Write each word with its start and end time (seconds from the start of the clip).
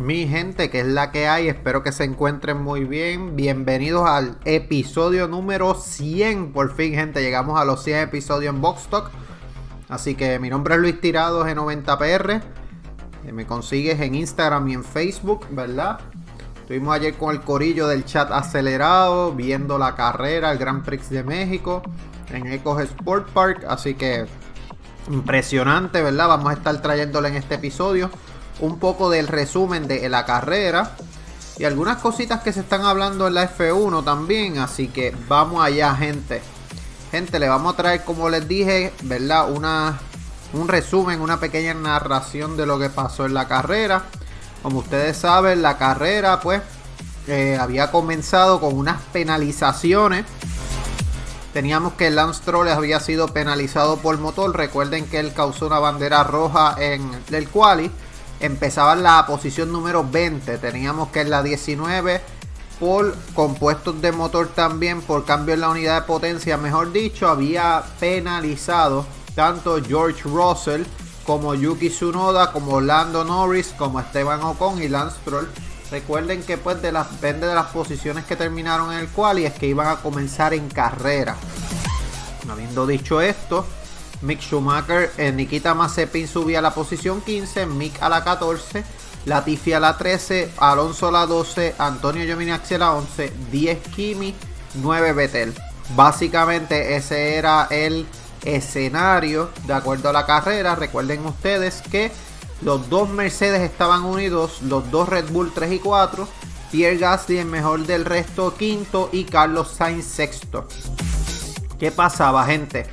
Mi 0.00 0.26
gente, 0.26 0.70
que 0.70 0.80
es 0.80 0.86
la 0.86 1.10
que 1.10 1.28
hay, 1.28 1.48
espero 1.48 1.82
que 1.82 1.92
se 1.92 2.04
encuentren 2.04 2.62
muy 2.62 2.84
bien. 2.84 3.36
Bienvenidos 3.36 4.08
al 4.08 4.38
episodio 4.46 5.28
número 5.28 5.74
100. 5.74 6.54
Por 6.54 6.74
fin, 6.74 6.94
gente, 6.94 7.20
llegamos 7.20 7.60
a 7.60 7.66
los 7.66 7.84
100 7.84 7.98
episodios 7.98 8.54
en 8.54 8.62
Box 8.62 8.84
Talk. 8.88 9.10
Así 9.90 10.14
que 10.14 10.38
mi 10.38 10.48
nombre 10.48 10.74
es 10.74 10.80
Luis 10.80 10.98
Tirado, 11.02 11.44
G90PR. 11.44 12.40
Eh, 13.26 13.32
me 13.32 13.44
consigues 13.44 14.00
en 14.00 14.14
Instagram 14.14 14.68
y 14.68 14.72
en 14.72 14.84
Facebook, 14.84 15.46
¿verdad? 15.50 16.00
Estuvimos 16.62 16.94
ayer 16.94 17.12
con 17.16 17.34
el 17.34 17.42
corillo 17.42 17.86
del 17.86 18.06
chat 18.06 18.32
acelerado, 18.32 19.34
viendo 19.34 19.76
la 19.76 19.96
carrera, 19.96 20.50
el 20.50 20.56
Grand 20.56 20.82
Prix 20.82 21.10
de 21.10 21.24
México, 21.24 21.82
en 22.30 22.46
Ecos 22.46 22.80
Sport 22.80 23.28
Park. 23.34 23.66
Así 23.68 23.92
que 23.92 24.24
impresionante, 25.10 26.00
¿verdad? 26.00 26.28
Vamos 26.28 26.48
a 26.48 26.54
estar 26.54 26.80
trayéndole 26.80 27.28
en 27.28 27.36
este 27.36 27.56
episodio 27.56 28.10
un 28.60 28.78
poco 28.78 29.10
del 29.10 29.28
resumen 29.28 29.88
de 29.88 30.08
la 30.08 30.24
carrera 30.24 30.92
y 31.60 31.64
algunas 31.66 31.98
cositas 31.98 32.40
que 32.40 32.54
se 32.54 32.60
están 32.60 32.86
hablando 32.86 33.26
en 33.26 33.34
la 33.34 33.54
F1 33.54 34.02
también. 34.02 34.56
Así 34.56 34.88
que 34.88 35.14
vamos 35.28 35.62
allá, 35.62 35.94
gente. 35.94 36.40
Gente, 37.10 37.38
le 37.38 37.50
vamos 37.50 37.74
a 37.74 37.76
traer, 37.76 38.02
como 38.02 38.30
les 38.30 38.48
dije, 38.48 38.94
¿verdad? 39.02 39.50
Una, 39.52 39.98
un 40.54 40.68
resumen, 40.68 41.20
una 41.20 41.38
pequeña 41.38 41.74
narración 41.74 42.56
de 42.56 42.64
lo 42.64 42.78
que 42.78 42.88
pasó 42.88 43.26
en 43.26 43.34
la 43.34 43.46
carrera. 43.46 44.04
Como 44.62 44.78
ustedes 44.78 45.18
saben, 45.18 45.60
la 45.60 45.76
carrera 45.76 46.40
pues 46.40 46.62
eh, 47.26 47.58
había 47.60 47.90
comenzado 47.90 48.58
con 48.58 48.74
unas 48.74 49.02
penalizaciones. 49.12 50.24
Teníamos 51.52 51.92
que 51.92 52.08
Lance 52.08 52.40
Troll 52.42 52.68
había 52.68 53.00
sido 53.00 53.28
penalizado 53.28 53.98
por 53.98 54.16
motor. 54.18 54.56
Recuerden 54.56 55.04
que 55.06 55.18
él 55.18 55.34
causó 55.34 55.66
una 55.66 55.78
bandera 55.78 56.24
roja 56.24 56.74
en 56.78 57.10
el 57.30 57.50
quali. 57.50 57.90
Empezaba 58.40 58.94
en 58.94 59.02
la 59.02 59.24
posición 59.26 59.70
número 59.70 60.04
20. 60.08 60.58
Teníamos 60.58 61.10
que 61.10 61.20
en 61.20 61.30
la 61.30 61.42
19 61.42 62.20
por 62.80 63.14
compuestos 63.34 64.00
de 64.00 64.10
motor 64.10 64.48
también, 64.48 65.02
por 65.02 65.26
cambio 65.26 65.54
en 65.54 65.60
la 65.60 65.68
unidad 65.68 66.00
de 66.00 66.06
potencia, 66.06 66.56
mejor 66.56 66.92
dicho, 66.92 67.28
había 67.28 67.82
penalizado 68.00 69.04
tanto 69.34 69.84
George 69.84 70.22
Russell 70.24 70.84
como 71.26 71.54
Yuki 71.54 71.90
Tsunoda, 71.90 72.52
como 72.52 72.80
Lando 72.80 73.22
Norris, 73.22 73.74
como 73.76 74.00
Esteban 74.00 74.42
Ocon 74.42 74.82
y 74.82 74.88
Lance 74.88 75.18
Stroll. 75.20 75.48
Recuerden 75.90 76.42
que 76.42 76.56
pues 76.56 76.80
de 76.80 76.90
las, 76.90 77.10
depende 77.10 77.46
de 77.46 77.54
las 77.54 77.66
posiciones 77.66 78.24
que 78.24 78.36
terminaron 78.36 78.92
en 78.92 79.00
el 79.00 79.08
cual 79.08 79.38
y 79.38 79.44
es 79.44 79.52
que 79.52 79.66
iban 79.66 79.88
a 79.88 79.96
comenzar 79.96 80.54
en 80.54 80.68
carrera. 80.68 81.36
Habiendo 82.50 82.86
dicho 82.86 83.20
esto, 83.20 83.66
Mick 84.22 84.40
Schumacher, 84.40 85.12
eh, 85.16 85.32
Nikita 85.32 85.74
Mazepin 85.74 86.28
subía 86.28 86.58
a 86.58 86.62
la 86.62 86.74
posición 86.74 87.20
15, 87.22 87.66
Mick 87.66 88.02
a 88.02 88.08
la 88.08 88.22
14, 88.22 88.84
Latifi 89.24 89.72
a 89.72 89.80
la 89.80 89.96
13, 89.96 90.52
Alonso 90.58 91.08
a 91.08 91.12
la 91.12 91.26
12, 91.26 91.74
Antonio 91.78 92.24
Giovinazzi 92.24 92.74
a 92.74 92.78
la 92.78 92.92
11, 92.92 93.32
10 93.50 93.78
Kimi, 93.94 94.34
9 94.74 95.12
Vettel. 95.12 95.54
Básicamente 95.96 96.96
ese 96.96 97.36
era 97.36 97.66
el 97.70 98.06
escenario 98.44 99.50
de 99.66 99.74
acuerdo 99.74 100.08
a 100.08 100.12
la 100.12 100.26
carrera. 100.26 100.74
Recuerden 100.74 101.24
ustedes 101.26 101.82
que 101.90 102.12
los 102.62 102.88
dos 102.88 103.08
Mercedes 103.08 103.62
estaban 103.62 104.04
unidos, 104.04 104.60
los 104.62 104.90
dos 104.90 105.08
Red 105.08 105.30
Bull 105.30 105.52
3 105.52 105.72
y 105.72 105.78
4, 105.78 106.28
Pierre 106.70 106.98
Gasly 106.98 107.38
el 107.38 107.46
mejor 107.46 107.86
del 107.86 108.04
resto 108.04 108.54
quinto 108.54 109.08
y 109.12 109.24
Carlos 109.24 109.72
Sainz 109.76 110.04
sexto. 110.04 110.66
¿Qué 111.78 111.90
pasaba 111.90 112.44
gente? 112.44 112.86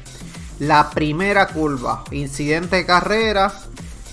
La 0.60 0.90
primera 0.90 1.48
curva, 1.48 2.04
incidente 2.12 2.78
de 2.78 2.86
carrera, 2.86 3.54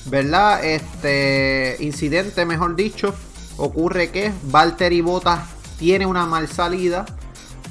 ¿verdad? 0.06 0.64
Este 0.64 1.76
incidente, 1.80 2.44
mejor 2.44 2.76
dicho, 2.76 3.14
ocurre 3.56 4.10
que 4.10 4.32
Valtteri 4.44 5.00
Bottas 5.00 5.40
tiene 5.78 6.06
una 6.06 6.26
mal 6.26 6.48
salida 6.48 7.06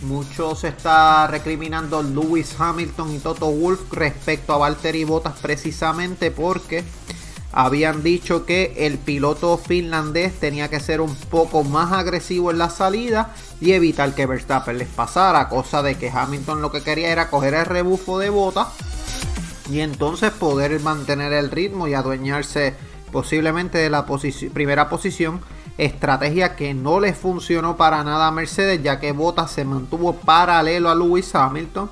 mucho 0.04 0.56
se 0.56 0.68
está 0.68 1.28
recriminando 1.28 2.04
Lewis 2.04 2.56
Hamilton 2.60 3.16
y 3.16 3.20
Toto 3.20 3.50
Wolf 3.50 3.92
respecto 3.92 4.54
a 4.54 4.58
Valtteri 4.58 5.04
Bottas 5.06 5.36
precisamente 5.42 6.30
porque 6.30 6.84
habían 7.52 8.04
dicho 8.04 8.46
que 8.46 8.74
el 8.80 8.98
piloto 8.98 9.58
finlandés 9.58 10.34
tenía 10.40 10.70
que 10.70 10.80
ser 10.80 11.02
un 11.02 11.16
poco 11.16 11.64
más 11.64 11.92
agresivo 11.92 12.52
en 12.52 12.58
la 12.58 12.70
salida 12.70 13.34
y 13.64 13.72
evitar 13.72 14.14
que 14.14 14.26
Verstappen 14.26 14.78
les 14.78 14.90
pasara, 14.90 15.48
cosa 15.48 15.82
de 15.82 15.96
que 15.96 16.10
Hamilton 16.10 16.62
lo 16.62 16.70
que 16.70 16.82
quería 16.82 17.10
era 17.10 17.30
coger 17.30 17.54
el 17.54 17.66
rebufo 17.66 18.20
de 18.20 18.30
Bottas 18.30 18.68
y 19.70 19.80
entonces 19.80 20.32
poder 20.32 20.78
mantener 20.82 21.32
el 21.32 21.50
ritmo 21.50 21.88
y 21.88 21.94
adueñarse 21.94 22.76
posiblemente 23.14 23.78
de 23.78 23.90
la 23.90 24.06
primera 24.54 24.90
posición 24.90 25.40
estrategia 25.78 26.58
que 26.58 26.74
no 26.74 27.00
le 27.00 27.14
funcionó 27.14 27.78
para 27.78 28.04
nada 28.04 28.28
a 28.28 28.32
Mercedes 28.32 28.84
ya 28.84 29.00
que 29.00 29.14
Bottas 29.14 29.52
se 29.52 29.64
mantuvo 29.64 30.14
paralelo 30.14 30.90
a 30.90 30.96
Lewis 30.96 31.34
Hamilton. 31.34 31.90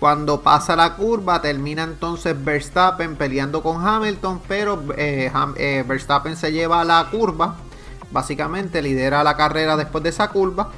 Cuando 0.00 0.40
pasa 0.40 0.74
la 0.74 0.96
curva 0.96 1.40
termina 1.40 1.84
entonces 1.84 2.34
Verstappen 2.44 3.14
peleando 3.14 3.62
con 3.62 3.86
Hamilton, 3.86 4.40
pero 4.48 4.82
eh, 4.96 5.30
eh, 5.58 5.84
Verstappen 5.86 6.36
se 6.36 6.50
lleva 6.50 6.80
a 6.80 6.84
la 6.84 7.06
curva, 7.08 7.54
básicamente 8.10 8.82
lidera 8.82 9.22
la 9.22 9.36
carrera 9.36 9.76
después 9.76 10.02
de 10.02 10.10
esa 10.10 10.28
curva. 10.28 10.72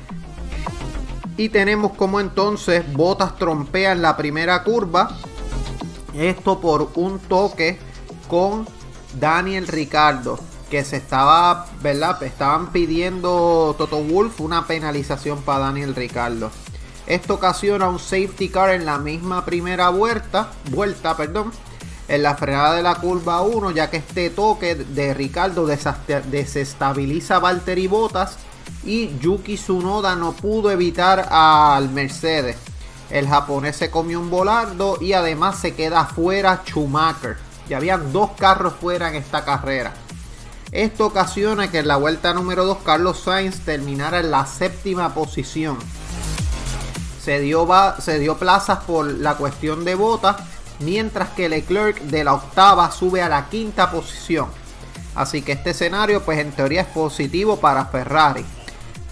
Y 1.37 1.51
tenemos 1.51 1.93
como 1.93 2.21
entonces 2.21 2.91
Bottas 2.95 3.37
trompea 3.37 3.93
en 3.93 4.03
la 4.03 4.17
primera 4.17 4.63
curva, 4.63 5.11
esto 6.15 6.61
por 6.61 6.91
un 6.95 7.19
toque 7.19 7.79
con 8.29 8.67
Daniel 9.21 9.67
Ricardo 9.69 10.39
que 10.71 10.83
se 10.83 10.97
estaba, 10.97 11.67
¿verdad? 11.83 12.23
Estaban 12.23 12.73
pidiendo 12.73 13.75
Toto 13.79 14.03
Wolf 14.03 14.41
una 14.41 14.67
penalización 14.67 15.43
para 15.43 15.61
Daniel 15.61 15.95
Ricardo. 15.95 16.51
Esto 17.07 17.35
ocasiona 17.35 17.89
un 17.89 18.01
safety 18.01 18.49
car 18.49 18.71
en 18.71 18.85
la 18.85 18.99
misma 18.99 19.45
primera 19.45 19.91
vuelta, 19.91 20.49
vuelta, 20.71 21.17
perdón, 21.17 21.53
en 22.09 22.23
la 22.23 22.35
frenada 22.35 22.75
de 22.75 22.83
la 22.83 22.97
curva 22.97 23.43
1, 23.43 23.71
ya 23.73 23.91
que 23.91 23.99
este 23.99 24.31
toque 24.31 24.75
de 24.75 25.15
Ricardo 25.15 25.67
desestabiliza 25.67 27.37
a 27.37 27.41
Valtteri 27.41 27.87
Bottas 27.87 28.39
y 28.85 29.19
Yuki 29.19 29.57
Tsunoda 29.57 30.15
no 30.15 30.33
pudo 30.33 30.71
evitar 30.71 31.29
al 31.31 31.91
Mercedes. 31.91 32.57
El 33.11 33.29
japonés 33.29 33.77
se 33.77 33.91
comió 33.91 34.21
un 34.21 34.31
volardo 34.31 34.99
y 35.01 35.13
además 35.13 35.59
se 35.59 35.75
queda 35.75 36.07
fuera 36.07 36.63
Schumacher. 36.65 37.37
Y 37.69 37.75
habían 37.75 38.13
dos 38.13 38.31
carros 38.39 38.75
fuera 38.81 39.09
en 39.09 39.17
esta 39.17 39.45
carrera. 39.45 39.93
Esto 40.73 41.07
ocasiona 41.07 41.71
que 41.71 41.79
en 41.79 41.89
la 41.89 41.97
vuelta 41.97 42.35
número 42.35 42.65
2 42.65 42.79
Carlos 42.85 43.21
Sainz 43.21 43.61
terminara 43.61 44.21
en 44.21 44.31
la 44.31 44.47
séptima 44.47 45.15
posición. 45.15 45.79
Se 47.23 47.41
dio, 47.41 47.67
se 47.99 48.19
dio 48.19 48.37
plazas 48.37 48.81
por 48.85 49.07
la 49.07 49.35
cuestión 49.35 49.85
de 49.85 49.95
botas, 49.95 50.37
mientras 50.81 51.31
que 51.31 51.49
Leclerc 51.49 52.01
de 52.03 52.25
la 52.25 52.35
octava 52.35 52.91
sube 52.91 53.23
a 53.23 53.29
la 53.29 53.49
quinta 53.49 53.91
posición. 53.91 54.49
Así 55.15 55.43
que 55.43 55.53
este 55.53 55.71
escenario 55.71 56.23
pues 56.23 56.39
en 56.39 56.53
teoría 56.53 56.83
es 56.83 56.89
positivo 56.89 57.59
para 57.59 57.87
Ferrari. 57.87 58.45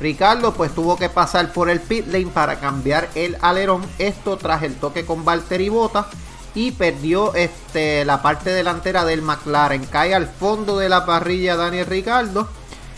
Ricardo 0.01 0.55
pues 0.55 0.75
tuvo 0.75 0.97
que 0.97 1.09
pasar 1.09 1.53
por 1.53 1.71
el 1.71 1.81
pit 1.81 2.07
lane 2.09 2.27
para 2.27 2.59
cambiar 2.59 3.09
el 3.15 3.37
alerón, 3.41 3.83
esto 3.99 4.37
tras 4.37 4.63
el 4.63 4.75
toque 4.75 5.07
con 5.07 5.25
Valtteri 5.25 5.69
Bottas 5.69 6.07
y 6.55 6.73
perdió 6.73 7.35
este, 7.35 8.05
la 8.05 8.23
parte 8.23 8.51
delantera 8.51 9.05
del 9.05 9.23
McLaren. 9.23 9.85
Cae 9.87 10.15
al 10.15 10.29
fondo 10.29 10.79
de 10.79 10.89
la 10.89 11.05
parrilla 11.05 11.57
Daniel 11.57 11.87
Ricardo 11.87 12.49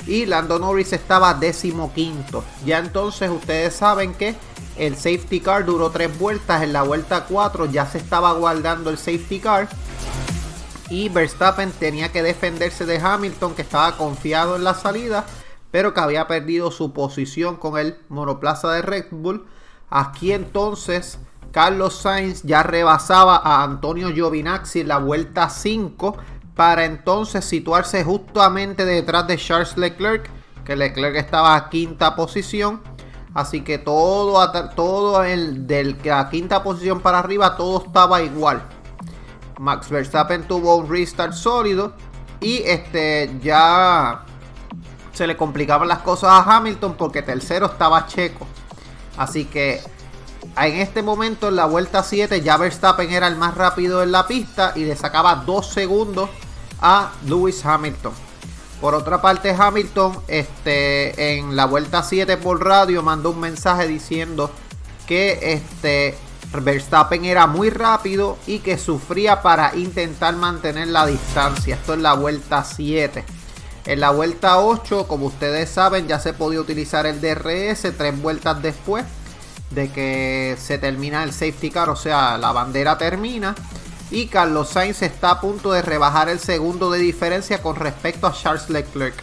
y 0.06 0.26
Lando 0.26 0.58
Norris 0.58 0.92
estaba 0.92 1.34
décimo 1.34 1.92
quinto. 1.92 2.44
Ya 2.64 2.78
entonces 2.78 3.30
ustedes 3.30 3.74
saben 3.74 4.14
que 4.14 4.34
el 4.76 4.94
safety 4.94 5.40
car 5.40 5.64
duró 5.64 5.90
tres 5.90 6.16
vueltas. 6.18 6.62
En 6.62 6.72
la 6.72 6.82
vuelta 6.82 7.24
4 7.24 7.66
ya 7.66 7.86
se 7.86 7.98
estaba 7.98 8.32
guardando 8.32 8.90
el 8.90 8.98
safety 8.98 9.40
car. 9.40 9.68
Y 10.88 11.08
Verstappen 11.08 11.72
tenía 11.72 12.12
que 12.12 12.22
defenderse 12.22 12.86
de 12.86 12.98
Hamilton 12.98 13.54
que 13.54 13.62
estaba 13.62 13.96
confiado 13.96 14.56
en 14.56 14.64
la 14.64 14.74
salida. 14.74 15.24
Pero 15.76 15.92
que 15.92 16.00
había 16.00 16.26
perdido 16.26 16.70
su 16.70 16.94
posición 16.94 17.56
con 17.56 17.76
el 17.76 17.98
monoplaza 18.08 18.72
de 18.72 18.80
Red 18.80 19.08
Bull. 19.10 19.44
Aquí 19.90 20.32
entonces 20.32 21.18
Carlos 21.52 21.96
Sainz 21.96 22.42
ya 22.44 22.62
rebasaba 22.62 23.36
a 23.36 23.62
Antonio 23.62 24.08
Giovinazzi 24.08 24.80
en 24.80 24.88
la 24.88 24.96
vuelta 24.96 25.50
5 25.50 26.16
para 26.54 26.86
entonces 26.86 27.44
situarse 27.44 28.02
justamente 28.04 28.86
detrás 28.86 29.26
de 29.26 29.36
Charles 29.36 29.76
Leclerc 29.76 30.30
que 30.64 30.76
Leclerc 30.76 31.14
estaba 31.16 31.54
a 31.54 31.68
quinta 31.68 32.16
posición. 32.16 32.80
Así 33.34 33.60
que 33.60 33.76
todo, 33.76 34.50
todo 34.70 35.24
el 35.24 35.66
del 35.66 35.98
la 36.02 36.30
quinta 36.30 36.62
posición 36.62 37.00
para 37.00 37.18
arriba, 37.18 37.54
todo 37.54 37.84
estaba 37.84 38.22
igual. 38.22 38.62
Max 39.58 39.90
Verstappen 39.90 40.48
tuvo 40.48 40.76
un 40.76 40.88
restart 40.88 41.34
sólido 41.34 41.92
y 42.40 42.62
este 42.64 43.30
ya 43.42 44.25
se 45.16 45.26
le 45.26 45.36
complicaban 45.36 45.88
las 45.88 46.00
cosas 46.00 46.30
a 46.30 46.56
Hamilton 46.56 46.94
porque 46.96 47.22
tercero 47.22 47.66
estaba 47.66 48.06
Checo. 48.06 48.46
Así 49.16 49.46
que 49.46 49.80
en 50.56 50.76
este 50.76 51.02
momento 51.02 51.48
en 51.48 51.56
la 51.56 51.64
vuelta 51.64 52.02
7 52.02 52.42
ya 52.42 52.56
Verstappen 52.56 53.10
era 53.10 53.26
el 53.26 53.36
más 53.36 53.54
rápido 53.54 54.02
en 54.02 54.12
la 54.12 54.26
pista 54.26 54.72
y 54.74 54.84
le 54.84 54.94
sacaba 54.94 55.36
2 55.46 55.66
segundos 55.66 56.28
a 56.80 57.12
Lewis 57.24 57.64
Hamilton. 57.64 58.12
Por 58.80 58.94
otra 58.94 59.22
parte 59.22 59.56
Hamilton 59.58 60.20
este, 60.28 61.38
en 61.38 61.56
la 61.56 61.64
vuelta 61.64 62.02
7 62.02 62.36
por 62.36 62.62
radio 62.62 63.02
mandó 63.02 63.30
un 63.30 63.40
mensaje 63.40 63.88
diciendo 63.88 64.50
que 65.06 65.52
este, 65.52 66.14
Verstappen 66.52 67.24
era 67.24 67.46
muy 67.46 67.70
rápido 67.70 68.36
y 68.46 68.58
que 68.58 68.76
sufría 68.76 69.40
para 69.40 69.74
intentar 69.76 70.36
mantener 70.36 70.88
la 70.88 71.06
distancia. 71.06 71.76
Esto 71.76 71.94
es 71.94 72.00
la 72.00 72.12
vuelta 72.12 72.64
7. 72.64 73.24
En 73.86 74.00
la 74.00 74.10
vuelta 74.10 74.58
8, 74.58 75.06
como 75.06 75.26
ustedes 75.26 75.70
saben, 75.70 76.08
ya 76.08 76.18
se 76.18 76.32
podía 76.32 76.60
utilizar 76.60 77.06
el 77.06 77.20
DRS 77.20 77.82
tres 77.96 78.20
vueltas 78.20 78.60
después 78.60 79.04
de 79.70 79.92
que 79.92 80.56
se 80.58 80.78
termina 80.78 81.22
el 81.22 81.32
safety 81.32 81.70
car, 81.70 81.88
o 81.90 81.96
sea, 81.96 82.36
la 82.36 82.50
bandera 82.50 82.98
termina. 82.98 83.54
Y 84.10 84.26
Carlos 84.26 84.70
Sainz 84.70 85.02
está 85.02 85.30
a 85.30 85.40
punto 85.40 85.70
de 85.70 85.82
rebajar 85.82 86.28
el 86.28 86.40
segundo 86.40 86.90
de 86.90 86.98
diferencia 86.98 87.62
con 87.62 87.76
respecto 87.76 88.26
a 88.26 88.32
Charles 88.32 88.68
Leclerc. 88.70 89.14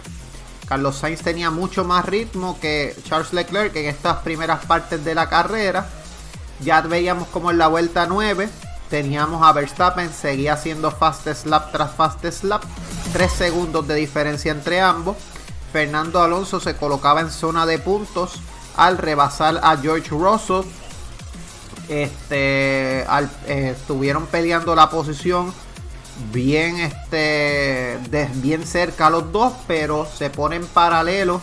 Carlos 0.66 0.95
Sainz 0.95 1.21
tenía 1.21 1.51
mucho 1.51 1.83
más 1.83 2.06
ritmo 2.06 2.57
que 2.62 2.95
Charles 3.04 3.33
Leclerc 3.33 3.75
en 3.75 3.88
estas 3.88 4.18
primeras 4.19 4.66
partes 4.66 5.04
de 5.04 5.13
la 5.13 5.27
carrera. 5.27 5.88
Ya 6.62 6.80
veíamos 6.80 7.27
como 7.27 7.51
en 7.51 7.57
la 7.57 7.68
vuelta 7.68 8.07
9 8.07 8.48
teníamos 8.94 9.42
a 9.42 9.51
Verstappen, 9.54 10.13
seguía 10.13 10.54
haciendo 10.54 10.92
fast 10.92 11.48
lap 11.48 11.72
tras 11.72 11.95
fast 11.95 12.44
lap. 12.44 12.62
3 13.12 13.31
segundos 13.31 13.88
de 13.88 13.95
diferencia 13.95 14.51
entre 14.51 14.81
ambos. 14.81 15.18
Fernando 15.72 16.22
Alonso 16.22 16.60
se 16.60 16.75
colocaba 16.75 17.22
en 17.22 17.31
zona 17.31 17.66
de 17.66 17.80
puntos 17.80 18.40
al 18.78 19.00
rebasar 19.00 19.60
a 19.63 19.78
George 19.78 20.12
Russell. 20.12 20.62
Este, 21.90 23.01
eh, 23.01 23.75
estuvieron 23.75 24.28
peleando 24.28 24.75
la 24.75 24.92
posición 24.92 25.51
bien, 26.31 26.80
este, 26.80 27.98
bien 28.36 28.63
cerca 28.63 29.10
los 29.10 29.31
dos, 29.31 29.54
pero 29.66 30.06
se 30.06 30.30
ponen 30.30 30.68
paralelo 30.68 31.42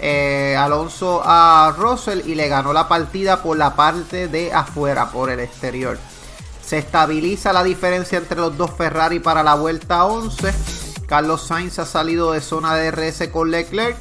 eh, 0.00 0.56
Alonso 0.58 1.22
a 1.24 1.72
Russell 1.78 2.22
y 2.26 2.34
le 2.34 2.48
ganó 2.48 2.72
la 2.72 2.88
partida 2.88 3.40
por 3.40 3.56
la 3.56 3.76
parte 3.76 4.26
de 4.26 4.52
afuera, 4.52 5.12
por 5.12 5.30
el 5.30 5.38
exterior. 5.38 5.96
Se 6.68 6.76
estabiliza 6.76 7.54
la 7.54 7.64
diferencia 7.64 8.18
entre 8.18 8.38
los 8.38 8.54
dos 8.58 8.70
Ferrari 8.72 9.20
para 9.20 9.42
la 9.42 9.54
vuelta 9.54 10.04
11. 10.04 10.52
Carlos 11.06 11.46
Sainz 11.46 11.78
ha 11.78 11.86
salido 11.86 12.32
de 12.32 12.42
zona 12.42 12.74
de 12.74 12.90
RS 12.90 13.28
con 13.28 13.50
Leclerc 13.50 13.96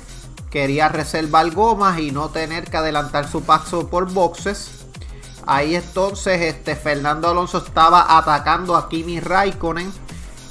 quería 0.50 0.90
reservar 0.90 1.50
gomas 1.52 1.98
y 2.00 2.12
no 2.12 2.28
tener 2.28 2.70
que 2.70 2.76
adelantar 2.76 3.30
su 3.30 3.44
paso 3.44 3.88
por 3.88 4.12
boxes. 4.12 4.86
Ahí 5.46 5.76
entonces 5.76 6.42
este 6.42 6.76
Fernando 6.76 7.30
Alonso 7.30 7.60
estaba 7.60 8.18
atacando 8.18 8.76
a 8.76 8.90
Kimi 8.90 9.22
Raikkonen. 9.22 9.90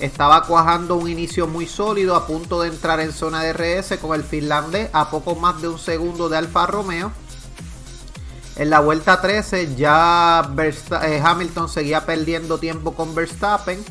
Estaba 0.01 0.45
cuajando 0.45 0.97
un 0.97 1.11
inicio 1.11 1.47
muy 1.47 1.67
sólido 1.67 2.17
a 2.17 2.27
punto 2.27 2.63
de 2.63 2.69
entrar 2.69 2.99
en 3.01 3.13
zona 3.13 3.43
de 3.43 3.53
RS 3.53 3.99
con 3.99 4.15
el 4.15 4.25
finlandés 4.25 4.89
a 4.95 5.11
poco 5.11 5.35
más 5.35 5.61
de 5.61 5.69
un 5.69 5.79
segundo 5.79 6.31
de 6.31 6.39
Alfa 6.39 6.65
Romeo. 6.67 7.13
En 8.57 8.71
la 8.71 8.81
vuelta 8.81 9.21
13 9.21 9.77
ya 9.77 10.51
eh, 10.59 11.23
Hamilton 11.23 11.69
seguía 11.69 12.07
perdiendo 12.07 12.59
tiempo 12.59 12.95
con 12.95 13.15
Verstappen 13.15 13.85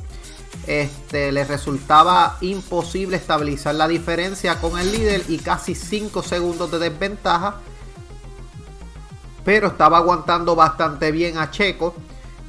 este, 0.67 1.31
le 1.31 1.43
resultaba 1.43 2.37
imposible 2.41 3.17
estabilizar 3.17 3.75
la 3.75 3.87
diferencia 3.87 4.59
con 4.59 4.79
el 4.79 4.91
líder 4.91 5.23
y 5.27 5.37
casi 5.37 5.75
5 5.75 6.23
segundos 6.23 6.71
de 6.71 6.79
desventaja. 6.79 7.57
Pero 9.43 9.67
estaba 9.67 9.97
aguantando 9.97 10.55
bastante 10.55 11.11
bien 11.11 11.37
a 11.37 11.51
Checo. 11.51 11.93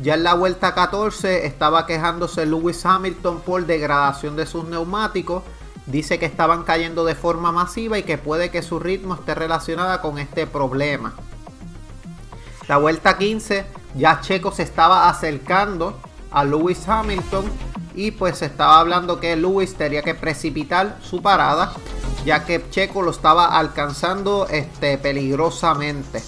Ya 0.00 0.14
en 0.14 0.24
la 0.24 0.34
vuelta 0.34 0.74
14 0.74 1.46
estaba 1.46 1.86
quejándose 1.86 2.46
Lewis 2.46 2.84
Hamilton 2.86 3.40
por 3.40 3.66
degradación 3.66 4.34
de 4.36 4.46
sus 4.46 4.64
neumáticos. 4.64 5.42
Dice 5.84 6.18
que 6.18 6.26
estaban 6.26 6.64
cayendo 6.64 7.04
de 7.04 7.14
forma 7.14 7.52
masiva 7.52 7.98
y 7.98 8.02
que 8.02 8.18
puede 8.18 8.50
que 8.50 8.62
su 8.62 8.78
ritmo 8.78 9.14
esté 9.14 9.34
relacionada 9.34 10.00
con 10.00 10.18
este 10.18 10.46
problema. 10.46 11.14
La 12.68 12.78
vuelta 12.78 13.16
15 13.16 13.64
ya 13.94 14.20
Checo 14.20 14.52
se 14.52 14.62
estaba 14.62 15.08
acercando 15.08 15.98
a 16.30 16.44
Lewis 16.44 16.88
Hamilton 16.88 17.44
y 17.94 18.10
pues 18.10 18.38
se 18.38 18.46
estaba 18.46 18.80
hablando 18.80 19.20
que 19.20 19.36
Lewis 19.36 19.74
tenía 19.74 20.02
que 20.02 20.14
precipitar 20.14 20.98
su 21.00 21.22
parada 21.22 21.72
ya 22.26 22.44
que 22.44 22.62
Checo 22.70 23.02
lo 23.02 23.12
estaba 23.12 23.56
alcanzando 23.56 24.48
este, 24.50 24.98
peligrosamente. 24.98 26.22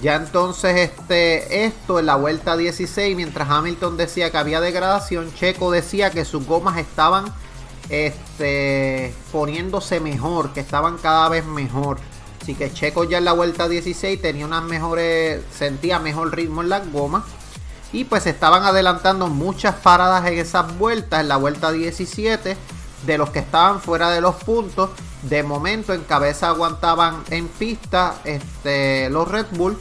Ya 0.00 0.16
entonces 0.16 0.90
este, 0.90 1.66
esto 1.66 1.98
en 1.98 2.06
la 2.06 2.16
vuelta 2.16 2.56
16, 2.56 3.14
mientras 3.14 3.50
Hamilton 3.50 3.98
decía 3.98 4.30
que 4.30 4.38
había 4.38 4.62
degradación, 4.62 5.32
Checo 5.34 5.70
decía 5.70 6.10
que 6.10 6.24
sus 6.24 6.46
gomas 6.46 6.78
estaban 6.78 7.26
este, 7.90 9.12
poniéndose 9.30 10.00
mejor, 10.00 10.54
que 10.54 10.60
estaban 10.60 10.96
cada 10.96 11.28
vez 11.28 11.44
mejor. 11.44 11.98
Así 12.40 12.54
que 12.54 12.72
Checo 12.72 13.04
ya 13.04 13.18
en 13.18 13.24
la 13.24 13.32
vuelta 13.32 13.68
16 13.68 14.20
tenía 14.20 14.46
unas 14.46 14.64
mejores, 14.64 15.42
sentía 15.56 15.98
mejor 15.98 16.34
ritmo 16.34 16.62
en 16.62 16.70
las 16.70 16.90
gomas. 16.90 17.24
Y 17.92 18.04
pues 18.04 18.26
estaban 18.26 18.62
adelantando 18.62 19.26
muchas 19.26 19.74
paradas 19.76 20.26
en 20.26 20.38
esas 20.38 20.78
vueltas, 20.78 21.20
en 21.20 21.28
la 21.28 21.36
vuelta 21.36 21.72
17, 21.72 22.56
de 23.04 23.18
los 23.18 23.30
que 23.30 23.40
estaban 23.40 23.80
fuera 23.80 24.10
de 24.10 24.20
los 24.20 24.36
puntos. 24.36 24.90
De 25.22 25.42
momento 25.42 25.92
en 25.92 26.02
cabeza 26.02 26.48
aguantaban 26.48 27.22
en 27.30 27.48
pista 27.48 28.14
este, 28.24 29.10
los 29.10 29.28
Red 29.28 29.46
Bull. 29.52 29.76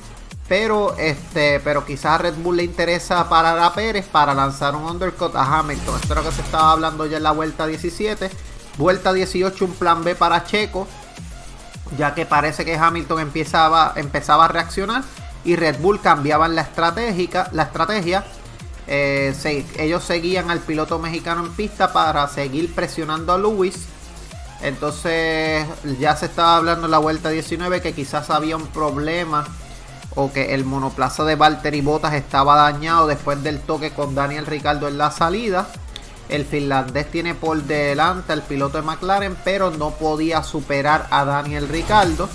Pero, 0.49 0.97
este, 0.97 1.59
pero 1.59 1.85
quizás 1.85 2.13
a 2.13 2.17
Red 2.17 2.33
Bull 2.37 2.57
le 2.57 2.63
interesa 2.63 3.29
parar 3.29 3.59
a 3.59 3.71
Pérez 3.71 4.07
para 4.07 4.33
lanzar 4.33 4.75
un 4.75 4.83
undercut 4.83 5.35
a 5.35 5.59
Hamilton. 5.59 5.95
Esto 6.01 6.13
es 6.13 6.23
lo 6.23 6.27
que 6.27 6.35
se 6.35 6.41
estaba 6.41 6.71
hablando 6.71 7.05
ya 7.05 7.17
en 7.17 7.23
la 7.23 7.31
vuelta 7.31 7.67
17. 7.67 8.31
Vuelta 8.79 9.13
18, 9.13 9.65
un 9.65 9.73
plan 9.73 10.03
B 10.03 10.15
para 10.15 10.43
Checo. 10.43 10.87
Ya 11.97 12.13
que 12.13 12.25
parece 12.25 12.65
que 12.65 12.75
Hamilton 12.75 13.19
empezaba, 13.19 13.93
empezaba 13.95 14.45
a 14.45 14.47
reaccionar 14.47 15.03
y 15.43 15.55
Red 15.55 15.79
Bull 15.79 16.01
cambiaban 16.01 16.55
la, 16.55 16.61
estratégica, 16.61 17.49
la 17.53 17.63
estrategia. 17.63 18.25
Eh, 18.87 19.33
ellos 19.77 20.03
seguían 20.03 20.51
al 20.51 20.59
piloto 20.59 20.99
mexicano 20.99 21.45
en 21.45 21.51
pista 21.53 21.93
para 21.93 22.27
seguir 22.27 22.73
presionando 22.73 23.33
a 23.33 23.37
Lewis. 23.37 23.87
Entonces 24.61 25.65
ya 25.99 26.15
se 26.15 26.25
estaba 26.25 26.57
hablando 26.57 26.85
en 26.85 26.91
la 26.91 26.97
vuelta 26.97 27.29
19 27.29 27.81
que 27.81 27.93
quizás 27.93 28.29
había 28.29 28.57
un 28.57 28.67
problema 28.67 29.45
o 30.15 30.33
que 30.33 30.53
el 30.53 30.65
monoplaza 30.65 31.23
de 31.23 31.35
Valtteri 31.35 31.81
Bottas 31.81 32.13
estaba 32.13 32.55
dañado 32.55 33.07
después 33.07 33.41
del 33.41 33.59
toque 33.61 33.91
con 33.91 34.15
Daniel 34.15 34.45
Ricardo 34.45 34.87
en 34.87 34.97
la 34.97 35.11
salida. 35.11 35.67
El 36.29 36.45
finlandés 36.45 37.09
tiene 37.09 37.33
por 37.33 37.63
delante 37.63 38.33
al 38.33 38.43
piloto 38.43 38.77
de 38.77 38.83
McLaren, 38.83 39.35
pero 39.43 39.71
no 39.71 39.91
podía 39.91 40.43
superar 40.43 41.07
a 41.09 41.25
Daniel 41.25 41.67
Ricardo. 41.67 42.29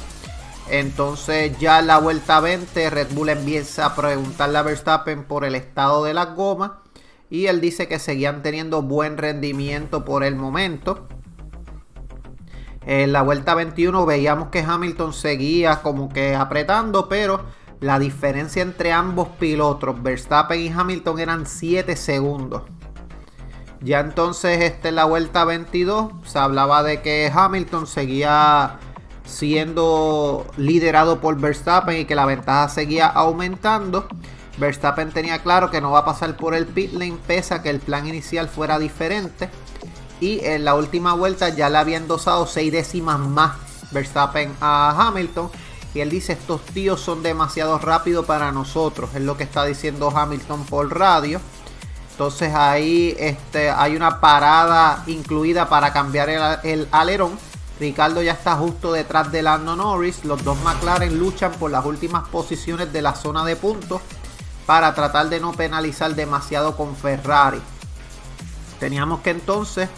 Entonces 0.68 1.56
ya 1.58 1.78
en 1.78 1.86
la 1.86 1.98
vuelta 1.98 2.40
20 2.40 2.90
Red 2.90 3.12
Bull 3.12 3.28
empieza 3.28 3.86
a 3.86 3.94
preguntarle 3.94 4.58
a 4.58 4.62
Verstappen 4.62 5.24
por 5.24 5.44
el 5.44 5.54
estado 5.54 6.04
de 6.04 6.14
las 6.14 6.34
gomas 6.34 6.72
y 7.30 7.46
él 7.46 7.60
dice 7.60 7.86
que 7.86 7.98
seguían 7.98 8.42
teniendo 8.42 8.82
buen 8.82 9.18
rendimiento 9.18 10.04
por 10.04 10.24
el 10.24 10.36
momento. 10.36 11.06
En 12.86 13.12
la 13.12 13.22
vuelta 13.22 13.54
21 13.54 14.06
veíamos 14.06 14.48
que 14.48 14.60
Hamilton 14.60 15.12
seguía 15.12 15.82
como 15.82 16.08
que 16.08 16.34
apretando, 16.34 17.08
pero 17.08 17.44
la 17.80 17.98
diferencia 17.98 18.62
entre 18.62 18.92
ambos 18.92 19.28
pilotos, 19.38 20.02
Verstappen 20.02 20.60
y 20.60 20.68
Hamilton, 20.68 21.18
eran 21.18 21.46
7 21.46 21.96
segundos. 21.96 22.62
Ya 23.84 24.00
entonces 24.00 24.62
este, 24.62 24.92
la 24.92 25.04
vuelta 25.04 25.44
22 25.44 26.10
se 26.24 26.38
hablaba 26.38 26.82
de 26.82 27.02
que 27.02 27.30
Hamilton 27.32 27.86
seguía 27.86 28.78
siendo 29.26 30.46
liderado 30.56 31.20
por 31.20 31.38
Verstappen 31.38 32.00
y 32.00 32.04
que 32.06 32.14
la 32.14 32.24
ventaja 32.24 32.70
seguía 32.70 33.06
aumentando. 33.06 34.08
Verstappen 34.56 35.10
tenía 35.10 35.40
claro 35.40 35.70
que 35.70 35.82
no 35.82 35.90
va 35.90 35.98
a 36.00 36.04
pasar 36.06 36.34
por 36.36 36.54
el 36.54 36.66
pit 36.66 36.94
lane 36.94 37.18
pese 37.26 37.52
a 37.52 37.62
que 37.62 37.68
el 37.68 37.80
plan 37.80 38.06
inicial 38.06 38.48
fuera 38.48 38.78
diferente. 38.78 39.50
Y 40.18 40.42
en 40.44 40.64
la 40.64 40.74
última 40.76 41.12
vuelta 41.12 41.50
ya 41.50 41.68
le 41.68 41.76
habían 41.76 42.08
dosado 42.08 42.46
6 42.46 42.72
décimas 42.72 43.18
más 43.18 43.56
Verstappen 43.90 44.50
a 44.62 44.94
Hamilton. 44.98 45.50
Y 45.92 46.00
él 46.00 46.08
dice, 46.08 46.32
estos 46.32 46.62
tíos 46.62 47.00
son 47.00 47.22
demasiado 47.22 47.78
rápidos 47.78 48.24
para 48.24 48.50
nosotros. 48.50 49.10
Es 49.14 49.20
lo 49.20 49.36
que 49.36 49.44
está 49.44 49.64
diciendo 49.66 50.10
Hamilton 50.10 50.64
por 50.64 50.98
radio. 50.98 51.38
Entonces 52.14 52.54
ahí 52.54 53.16
este, 53.18 53.70
hay 53.70 53.96
una 53.96 54.20
parada 54.20 55.02
incluida 55.08 55.68
para 55.68 55.92
cambiar 55.92 56.60
el, 56.62 56.86
alerón 56.92 57.36
Ricardo 57.80 58.22
ya 58.22 58.30
está 58.34 58.54
justo 58.54 58.92
detrás 58.92 59.32
de 59.32 59.42
Lando 59.42 59.74
Norris. 59.74 60.24
Los 60.24 60.44
dos 60.44 60.56
McLaren 60.62 61.18
luchan 61.18 61.50
por 61.52 61.72
las 61.72 61.84
últimas 61.84 62.28
posiciones 62.28 62.92
de 62.92 63.02
la 63.02 63.16
zona 63.16 63.44
de 63.44 63.56
puntos 63.56 64.00
para 64.64 64.94
tratar 64.94 65.28
de 65.28 65.40
no 65.40 65.54
penalizar 65.54 66.14
demasiado 66.14 66.76
con 66.76 66.94
Ferrari. 66.94 67.60
Teníamos 68.78 69.20
que 69.20 69.30
entonces 69.30 69.88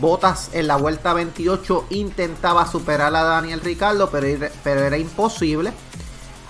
Botas 0.00 0.50
en 0.52 0.68
la 0.68 0.76
vuelta 0.76 1.12
28 1.12 1.86
intentaba 1.90 2.66
superar 2.66 3.14
a 3.14 3.24
Daniel 3.24 3.60
Ricardo, 3.60 4.08
pero, 4.10 4.48
pero 4.64 4.80
era 4.80 4.96
imposible. 4.96 5.72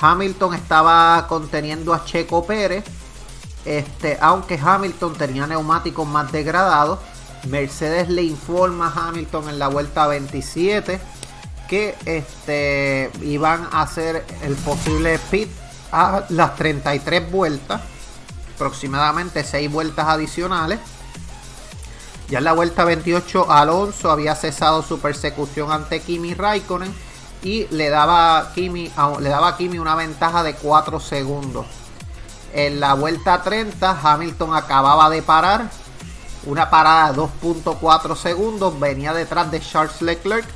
Hamilton 0.00 0.54
estaba 0.54 1.26
conteniendo 1.28 1.92
a 1.92 2.04
Checo 2.04 2.46
Pérez. 2.46 2.84
Este, 3.68 4.16
aunque 4.22 4.58
Hamilton 4.58 5.12
tenía 5.12 5.46
neumáticos 5.46 6.08
más 6.08 6.32
degradados, 6.32 7.00
Mercedes 7.48 8.08
le 8.08 8.22
informa 8.22 8.88
a 8.88 9.08
Hamilton 9.08 9.50
en 9.50 9.58
la 9.58 9.68
vuelta 9.68 10.06
27 10.06 10.98
que 11.68 11.94
este, 12.06 13.10
iban 13.20 13.68
a 13.70 13.82
hacer 13.82 14.24
el 14.40 14.54
posible 14.54 15.20
pit 15.30 15.50
a 15.92 16.24
las 16.30 16.56
33 16.56 17.30
vueltas, 17.30 17.82
aproximadamente 18.54 19.44
6 19.44 19.70
vueltas 19.70 20.08
adicionales. 20.08 20.80
Ya 22.30 22.38
en 22.38 22.44
la 22.44 22.54
vuelta 22.54 22.84
28 22.84 23.52
Alonso 23.52 24.10
había 24.10 24.34
cesado 24.34 24.80
su 24.80 24.98
persecución 24.98 25.70
ante 25.72 26.00
Kimi 26.00 26.32
Raikkonen 26.32 26.94
y 27.42 27.66
le 27.66 27.90
daba, 27.90 28.50
Kimi, 28.54 28.90
le 29.20 29.28
daba 29.28 29.48
a 29.48 29.56
Kimi 29.58 29.78
una 29.78 29.94
ventaja 29.94 30.42
de 30.42 30.54
4 30.54 31.00
segundos. 31.00 31.66
En 32.52 32.80
la 32.80 32.94
vuelta 32.94 33.42
30 33.42 34.00
Hamilton 34.02 34.54
acababa 34.54 35.10
de 35.10 35.22
parar, 35.22 35.70
una 36.46 36.70
parada 36.70 37.12
de 37.12 37.18
2.4 37.18 38.16
segundos, 38.16 38.78
venía 38.80 39.12
detrás 39.12 39.50
de 39.50 39.60
Charles 39.60 40.00
Leclerc, 40.00 40.46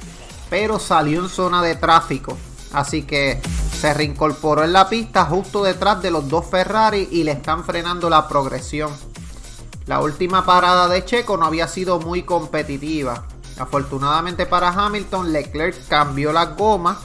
pero 0.48 0.78
salió 0.78 1.20
en 1.20 1.28
zona 1.28 1.62
de 1.62 1.76
tráfico. 1.76 2.36
Así 2.72 3.02
que 3.02 3.40
se 3.78 3.92
reincorporó 3.92 4.64
en 4.64 4.72
la 4.72 4.88
pista 4.88 5.24
justo 5.24 5.62
detrás 5.62 6.00
de 6.00 6.10
los 6.10 6.28
dos 6.28 6.46
Ferrari 6.46 7.08
y 7.10 7.24
le 7.24 7.32
están 7.32 7.64
frenando 7.64 8.08
la 8.08 8.28
progresión. 8.28 8.90
La 9.86 10.00
última 10.00 10.46
parada 10.46 10.88
de 10.88 11.04
Checo 11.04 11.36
no 11.36 11.44
había 11.44 11.68
sido 11.68 11.98
muy 11.98 12.22
competitiva. 12.22 13.24
Afortunadamente 13.58 14.46
para 14.46 14.68
Hamilton, 14.68 15.32
Leclerc 15.32 15.88
cambió 15.88 16.32
las 16.32 16.56
gomas. 16.56 16.98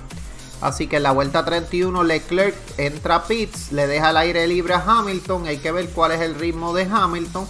Así 0.62 0.88
que 0.88 0.98
en 0.98 1.04
la 1.04 1.12
vuelta 1.12 1.46
31 1.46 2.04
Leclerc 2.04 2.56
entra 2.78 3.16
a 3.16 3.24
pits, 3.26 3.72
le 3.72 3.88
deja 3.88 4.10
el 4.10 4.18
aire 4.18 4.48
libre 4.48 4.74
a 4.74 4.84
Hamilton. 4.86 5.46
Hay 5.48 5.58
que 5.58 5.72
ver 5.72 5.90
cuál 5.90 6.14
es 6.14 6.22
el 6.22 6.36
ritmo 6.36 6.74
de 6.74 6.88
Hamilton. 6.92 7.48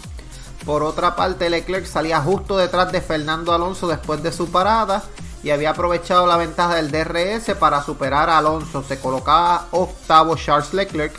Por 0.66 0.84
otra 0.84 1.16
parte, 1.16 1.50
Leclerc 1.50 1.86
salía 1.86 2.22
justo 2.22 2.58
detrás 2.58 2.92
de 2.92 3.02
Fernando 3.02 3.54
Alonso 3.54 3.88
después 3.88 4.22
de 4.22 4.34
su 4.34 4.52
parada 4.52 5.04
y 5.44 5.52
había 5.52 5.70
aprovechado 5.70 6.28
la 6.28 6.36
ventaja 6.36 6.76
del 6.76 6.92
DRS 6.92 7.56
para 7.58 7.82
superar 7.82 8.30
a 8.30 8.40
Alonso. 8.40 8.84
Se 8.84 9.00
colocaba 9.00 9.68
octavo 9.72 10.36
Charles 10.36 10.74
Leclerc 10.74 11.18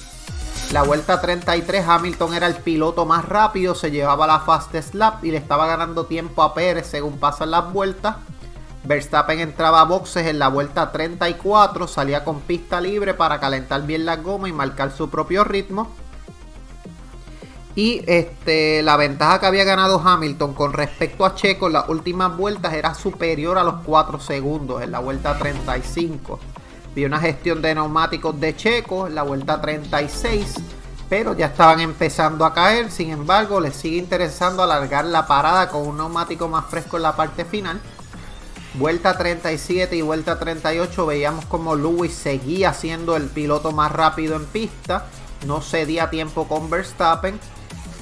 la 0.72 0.82
vuelta 0.82 1.18
33 1.18 1.88
Hamilton 1.88 2.34
era 2.34 2.46
el 2.46 2.56
piloto 2.56 3.06
más 3.06 3.24
rápido, 3.24 3.74
se 3.74 3.90
llevaba 3.90 4.26
la 4.26 4.40
fastest 4.40 4.94
lap 4.94 5.24
y 5.24 5.30
le 5.30 5.38
estaba 5.38 5.66
ganando 5.66 6.04
tiempo 6.04 6.42
a 6.42 6.52
Pérez 6.52 6.86
según 6.86 7.18
pasan 7.18 7.52
las 7.52 7.72
vueltas. 7.72 8.16
Verstappen 8.88 9.38
entraba 9.40 9.82
a 9.82 9.84
boxes 9.84 10.26
en 10.26 10.38
la 10.38 10.48
vuelta 10.48 10.90
34, 10.90 11.86
salía 11.86 12.24
con 12.24 12.40
pista 12.40 12.80
libre 12.80 13.12
para 13.12 13.38
calentar 13.38 13.82
bien 13.82 14.06
la 14.06 14.16
goma 14.16 14.48
y 14.48 14.52
marcar 14.52 14.90
su 14.96 15.10
propio 15.10 15.44
ritmo. 15.44 15.90
Y 17.74 18.02
este, 18.06 18.82
la 18.82 18.96
ventaja 18.96 19.40
que 19.40 19.46
había 19.46 19.64
ganado 19.64 20.00
Hamilton 20.02 20.54
con 20.54 20.72
respecto 20.72 21.26
a 21.26 21.34
Checo 21.34 21.66
en 21.66 21.74
las 21.74 21.88
últimas 21.90 22.34
vueltas 22.34 22.72
era 22.72 22.94
superior 22.94 23.58
a 23.58 23.62
los 23.62 23.84
4 23.84 24.20
segundos 24.20 24.80
en 24.80 24.90
la 24.90 25.00
vuelta 25.00 25.36
35. 25.36 26.40
Vi 26.94 27.04
una 27.04 27.20
gestión 27.20 27.60
de 27.60 27.74
neumáticos 27.74 28.40
de 28.40 28.56
Checo 28.56 29.06
en 29.06 29.14
la 29.14 29.22
vuelta 29.22 29.60
36, 29.60 30.54
pero 31.10 31.36
ya 31.36 31.46
estaban 31.46 31.80
empezando 31.80 32.46
a 32.46 32.54
caer. 32.54 32.90
Sin 32.90 33.10
embargo, 33.10 33.60
les 33.60 33.76
sigue 33.76 33.98
interesando 33.98 34.62
alargar 34.62 35.04
la 35.04 35.26
parada 35.26 35.68
con 35.68 35.86
un 35.86 35.98
neumático 35.98 36.48
más 36.48 36.64
fresco 36.64 36.96
en 36.96 37.02
la 37.02 37.14
parte 37.14 37.44
final. 37.44 37.82
Vuelta 38.78 39.18
37 39.18 39.96
y 39.96 40.02
vuelta 40.02 40.38
38 40.38 41.04
veíamos 41.04 41.44
como 41.46 41.74
Lewis 41.74 42.14
seguía 42.14 42.72
siendo 42.72 43.16
el 43.16 43.24
piloto 43.24 43.72
más 43.72 43.90
rápido 43.90 44.36
en 44.36 44.46
pista. 44.46 45.06
No 45.48 45.60
cedía 45.62 46.10
tiempo 46.10 46.46
con 46.46 46.70
Verstappen. 46.70 47.40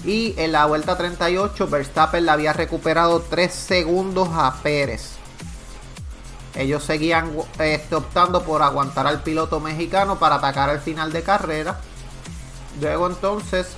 Y 0.04 0.34
en 0.36 0.52
la 0.52 0.66
vuelta 0.66 0.98
38 0.98 1.66
Verstappen 1.68 2.26
le 2.26 2.30
había 2.30 2.52
recuperado 2.52 3.22
3 3.22 3.50
segundos 3.50 4.28
a 4.32 4.54
Pérez. 4.62 5.12
Ellos 6.54 6.84
seguían 6.84 7.32
este, 7.58 7.94
optando 7.94 8.42
por 8.42 8.62
aguantar 8.62 9.06
al 9.06 9.22
piloto 9.22 9.60
mexicano 9.60 10.18
para 10.18 10.34
atacar 10.34 10.68
al 10.68 10.80
final 10.80 11.10
de 11.10 11.22
carrera. 11.22 11.80
Luego 12.82 13.06
entonces 13.06 13.68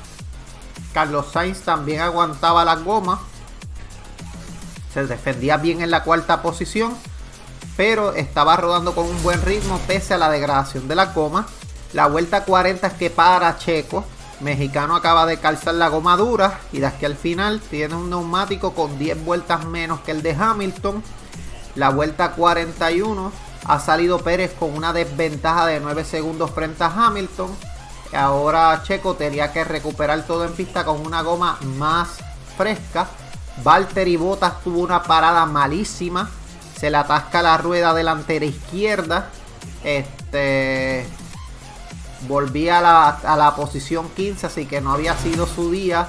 Carlos 0.93 1.27
Sainz 1.33 1.61
también 1.61 2.01
aguantaba 2.01 2.65
las 2.65 2.83
gomas. 2.83 3.21
Se 5.07 5.15
defendía 5.15 5.57
bien 5.57 5.81
en 5.81 5.91
la 5.91 6.03
cuarta 6.03 6.43
posición. 6.43 6.97
Pero 7.77 8.15
estaba 8.15 8.57
rodando 8.57 8.95
con 8.95 9.07
un 9.07 9.23
buen 9.23 9.41
ritmo 9.43 9.79
pese 9.87 10.15
a 10.15 10.19
la 10.19 10.31
degradación 10.31 10.89
de 10.89 10.97
la 10.97 11.07
goma. 11.07 11.47
La 11.93 12.07
vuelta 12.07 12.45
40 12.45 12.87
es 12.87 12.93
que 12.95 13.11
para 13.11 13.57
Checo. 13.59 14.05
Mexicano 14.41 14.95
acaba 14.95 15.27
de 15.27 15.39
calzar 15.39 15.75
la 15.75 15.89
goma 15.89 16.17
dura. 16.17 16.61
Y 16.73 16.81
de 16.81 16.87
aquí 16.87 17.05
al 17.05 17.17
final 17.17 17.61
tiene 17.61 17.95
un 17.95 18.11
neumático 18.11 18.75
con 18.75 18.99
10 18.99 19.25
vueltas 19.25 19.65
menos 19.65 20.01
que 20.01 20.11
el 20.11 20.23
de 20.23 20.33
Hamilton 20.35 21.03
la 21.79 21.91
vuelta 21.91 22.33
41 22.33 23.33
ha 23.67 23.79
salido 23.79 24.19
Pérez 24.19 24.53
con 24.59 24.75
una 24.75 24.93
desventaja 24.93 25.65
de 25.67 25.79
9 25.79 26.05
segundos 26.05 26.51
frente 26.51 26.83
a 26.83 26.89
Hamilton. 26.89 27.55
Ahora 28.13 28.83
Checo 28.83 29.15
tenía 29.15 29.53
que 29.53 29.63
recuperar 29.63 30.27
todo 30.27 30.45
en 30.45 30.55
pista 30.55 30.85
con 30.85 31.07
una 31.07 31.23
goma 31.23 31.57
más 31.77 32.19
fresca. 32.57 33.07
Valtteri 33.63 34.17
Bottas 34.17 34.63
tuvo 34.63 34.81
una 34.81 35.03
parada 35.03 35.47
malísima. 35.47 36.29
Se 36.79 36.91
le 36.91 36.97
atasca 36.97 37.43
la 37.43 37.57
rueda 37.59 37.95
delantera 37.95 38.45
izquierda. 38.45 39.31
Este 39.85 41.07
volvía 42.27 42.79
a 42.79 42.83
la, 42.83 43.09
a 43.09 43.37
la 43.37 43.55
posición 43.55 44.09
15, 44.11 44.47
así 44.47 44.67
que 44.67 44.81
no 44.81 44.93
había 44.93 45.17
sido 45.17 45.47
su 45.47 45.71
día. 45.71 46.09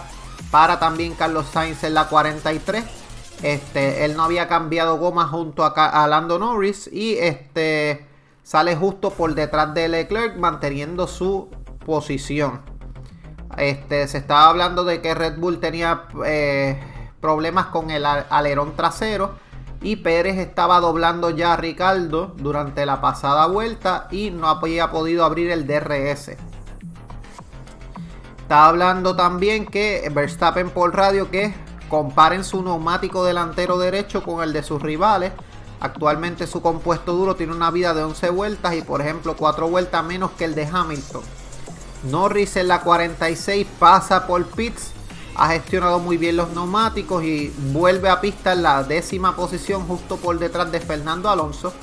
Para 0.52 0.80
también 0.80 1.14
Carlos 1.14 1.48
Sainz 1.52 1.84
en 1.84 1.94
la 1.94 2.08
43. 2.08 2.84
Este, 3.42 4.04
él 4.06 4.18
no 4.18 4.24
había 4.24 4.48
cambiado 4.48 4.98
goma 4.98 5.28
junto 5.28 5.64
a, 5.64 5.70
a 5.70 6.08
Lando 6.08 6.40
Norris 6.40 6.90
y 6.92 7.18
este 7.18 8.06
sale 8.44 8.76
justo 8.76 9.12
por 9.12 9.34
detrás 9.34 9.74
de 9.74 9.88
Leclerc 9.88 10.36
manteniendo 10.38 11.08
su 11.08 11.50
posición. 11.86 12.62
Este, 13.58 14.08
se 14.08 14.18
estaba 14.18 14.50
hablando 14.50 14.84
de 14.84 15.02
que 15.02 15.14
Red 15.14 15.38
Bull 15.38 15.60
tenía 15.60 16.04
eh, 16.26 16.80
problemas 17.22 17.68
con 17.68 17.92
el 17.92 18.06
alerón 18.06 18.76
trasero 18.76 19.36
y 19.82 19.98
Pérez 19.98 20.38
estaba 20.38 20.80
doblando 20.80 21.30
ya 21.30 21.54
a 21.54 21.58
Ricardo 21.58 22.34
durante 22.38 22.86
la 22.86 23.02
pasada 23.02 23.48
vuelta 23.48 24.08
y 24.12 24.32
no 24.32 24.48
había 24.48 24.92
podido 24.92 25.24
abrir 25.24 25.52
el 25.52 25.66
DRS. 25.66 26.38
Estaba 28.42 28.68
hablando 28.68 29.16
también 29.16 29.66
que 29.66 30.10
Verstappen 30.14 30.70
por 30.72 30.96
radio 30.96 31.30
que 31.30 31.54
Comparen 31.90 32.44
su 32.44 32.62
neumático 32.62 33.26
delantero 33.26 33.80
derecho 33.80 34.24
con 34.24 34.44
el 34.44 34.54
de 34.54 34.62
sus 34.62 34.80
rivales. 34.82 35.34
Actualmente 35.80 36.46
su 36.46 36.62
compuesto 36.62 37.14
duro 37.14 37.36
tiene 37.36 37.54
una 37.54 37.72
vida 37.72 37.96
de 37.96 38.04
11 38.04 38.30
vueltas 38.30 38.76
y 38.76 38.84
por 38.84 39.02
ejemplo 39.02 39.36
4 39.36 39.68
vueltas 39.68 40.06
menos 40.06 40.32
que 40.32 40.46
el 40.46 40.54
de 40.54 40.68
Hamilton. 40.68 41.24
Norris 42.04 42.58
en 42.58 42.68
la 42.68 42.82
46 42.82 43.66
pasa 43.80 44.28
por 44.28 44.46
pits, 44.46 44.92
ha 45.36 45.50
gestionado 45.50 46.00
muy 46.00 46.18
bien 46.18 46.38
los 46.38 46.50
neumáticos 46.52 47.24
y 47.24 47.54
vuelve 47.72 48.10
a 48.10 48.22
pista 48.22 48.54
en 48.54 48.64
la 48.64 48.84
décima 48.84 49.36
posición 49.36 49.86
justo 49.88 50.18
por 50.18 50.38
detrás 50.40 50.72
de 50.72 50.80
Fernando 50.80 51.30
Alonso. 51.30 51.74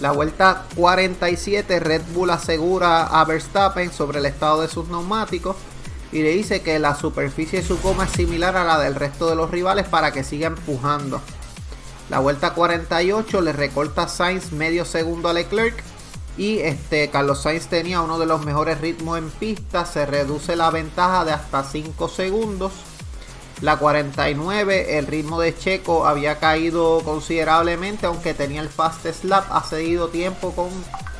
La 0.00 0.12
vuelta 0.12 0.64
47 0.76 1.80
Red 1.80 2.02
Bull 2.14 2.30
asegura 2.30 3.04
a 3.04 3.24
Verstappen 3.24 3.92
sobre 3.92 4.18
el 4.18 4.26
estado 4.26 4.62
de 4.62 4.68
sus 4.68 4.88
neumáticos 4.88 5.56
y 6.12 6.22
le 6.22 6.30
dice 6.30 6.62
que 6.62 6.78
la 6.78 6.94
superficie 6.94 7.60
de 7.60 7.66
su 7.66 7.78
goma 7.80 8.04
es 8.04 8.10
similar 8.10 8.56
a 8.56 8.64
la 8.64 8.78
del 8.78 8.94
resto 8.94 9.28
de 9.28 9.36
los 9.36 9.50
rivales 9.50 9.86
para 9.86 10.12
que 10.12 10.24
siga 10.24 10.48
empujando. 10.48 11.20
La 12.08 12.18
vuelta 12.18 12.54
48 12.54 13.40
le 13.40 13.52
recorta 13.52 14.08
Sainz 14.08 14.52
medio 14.52 14.84
segundo 14.84 15.28
a 15.28 15.32
Leclerc 15.32 15.89
y 16.36 16.58
este 16.58 17.10
Carlos 17.10 17.42
Sainz 17.42 17.66
tenía 17.66 18.00
uno 18.00 18.18
de 18.18 18.26
los 18.26 18.44
mejores 18.44 18.80
ritmos 18.80 19.18
en 19.18 19.30
pista, 19.30 19.84
se 19.84 20.06
reduce 20.06 20.56
la 20.56 20.70
ventaja 20.70 21.24
de 21.24 21.32
hasta 21.32 21.64
5 21.64 22.08
segundos. 22.08 22.72
La 23.60 23.76
49, 23.76 24.98
el 24.98 25.06
ritmo 25.06 25.40
de 25.40 25.56
Checo 25.56 26.06
había 26.06 26.38
caído 26.38 27.00
considerablemente, 27.04 28.06
aunque 28.06 28.32
tenía 28.32 28.62
el 28.62 28.70
fast 28.70 29.06
slap, 29.06 29.52
ha 29.52 29.62
cedido 29.62 30.08
tiempo 30.08 30.52
con 30.52 30.70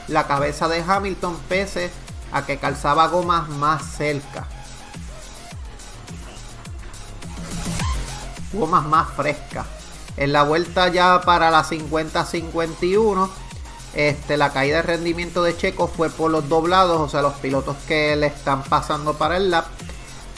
la 0.08 0.26
cabeza 0.26 0.66
de 0.68 0.82
Hamilton, 0.82 1.36
pese 1.48 1.90
a 2.32 2.46
que 2.46 2.58
calzaba 2.58 3.08
gomas 3.08 3.48
más 3.48 3.84
cerca. 3.96 4.48
gomas 8.52 8.84
más 8.86 9.08
frescas. 9.10 9.66
En 10.16 10.32
la 10.32 10.42
vuelta 10.42 10.88
ya 10.88 11.20
para 11.22 11.50
la 11.50 11.64
50-51, 11.64 13.30
este, 13.94 14.36
la 14.36 14.52
caída 14.52 14.76
de 14.76 14.82
rendimiento 14.82 15.42
de 15.42 15.56
Checo 15.56 15.88
fue 15.88 16.10
por 16.10 16.30
los 16.30 16.48
doblados, 16.48 17.00
o 17.00 17.08
sea, 17.08 17.22
los 17.22 17.34
pilotos 17.34 17.76
que 17.88 18.14
le 18.16 18.28
están 18.28 18.62
pasando 18.62 19.14
para 19.14 19.36
el 19.36 19.50
lap. 19.50 19.66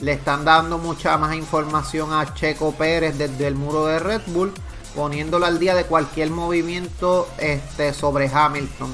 Le 0.00 0.12
están 0.12 0.44
dando 0.44 0.78
mucha 0.78 1.16
más 1.18 1.36
información 1.36 2.12
a 2.12 2.34
Checo 2.34 2.72
Pérez 2.72 3.18
desde 3.18 3.46
el 3.46 3.54
muro 3.54 3.86
de 3.86 3.98
Red 3.98 4.22
Bull, 4.28 4.52
poniéndolo 4.96 5.46
al 5.46 5.58
día 5.58 5.74
de 5.74 5.84
cualquier 5.84 6.30
movimiento 6.30 7.28
este, 7.38 7.92
sobre 7.92 8.30
Hamilton. 8.32 8.92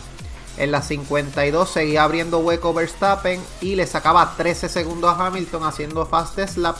En 0.58 0.72
la 0.72 0.82
52 0.82 1.70
seguía 1.70 2.02
abriendo 2.02 2.40
hueco 2.40 2.74
Verstappen 2.74 3.40
y 3.60 3.76
le 3.76 3.86
sacaba 3.86 4.34
13 4.36 4.68
segundos 4.68 5.16
a 5.16 5.26
Hamilton 5.26 5.62
haciendo 5.64 6.04
fast 6.04 6.56
lap. 6.56 6.76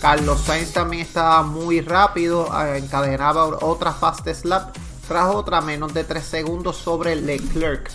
Carlos 0.00 0.40
Sainz 0.40 0.72
también 0.72 1.06
estaba 1.06 1.42
muy 1.44 1.80
rápido, 1.80 2.50
eh, 2.60 2.78
encadenaba 2.78 3.46
otra 3.62 3.92
fast 3.92 4.26
lap 4.44 4.76
tras 5.08 5.34
otra 5.34 5.60
menos 5.60 5.94
de 5.94 6.04
3 6.04 6.24
segundos 6.24 6.76
sobre 6.76 7.16
Leclerc. 7.16 7.90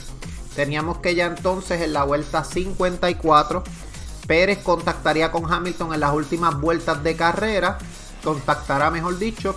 Teníamos 0.55 0.97
que 0.99 1.15
ya 1.15 1.25
entonces 1.25 1.81
en 1.81 1.93
la 1.93 2.03
vuelta 2.03 2.43
54 2.43 3.63
Pérez 4.27 4.59
contactaría 4.59 5.31
con 5.31 5.51
Hamilton 5.51 5.93
en 5.93 6.01
las 6.01 6.13
últimas 6.13 6.59
vueltas 6.59 7.03
de 7.03 7.15
carrera, 7.15 7.79
contactará 8.23 8.91
mejor 8.91 9.17
dicho, 9.17 9.55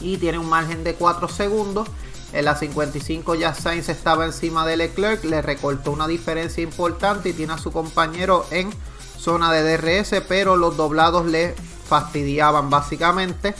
y 0.00 0.16
tiene 0.16 0.38
un 0.38 0.48
margen 0.48 0.82
de 0.82 0.94
4 0.94 1.28
segundos 1.28 1.88
en 2.32 2.46
la 2.46 2.56
55 2.56 3.34
ya 3.34 3.52
Sainz 3.52 3.90
estaba 3.90 4.24
encima 4.24 4.66
de 4.66 4.78
Leclerc, 4.78 5.22
le 5.24 5.42
recortó 5.42 5.92
una 5.92 6.08
diferencia 6.08 6.62
importante 6.62 7.28
y 7.28 7.32
tiene 7.34 7.52
a 7.52 7.58
su 7.58 7.70
compañero 7.70 8.46
en 8.50 8.70
zona 9.18 9.52
de 9.52 9.76
DRS, 9.76 10.22
pero 10.26 10.56
los 10.56 10.76
doblados 10.76 11.26
le 11.26 11.54
fastidiaban 11.86 12.70
básicamente. 12.70 13.54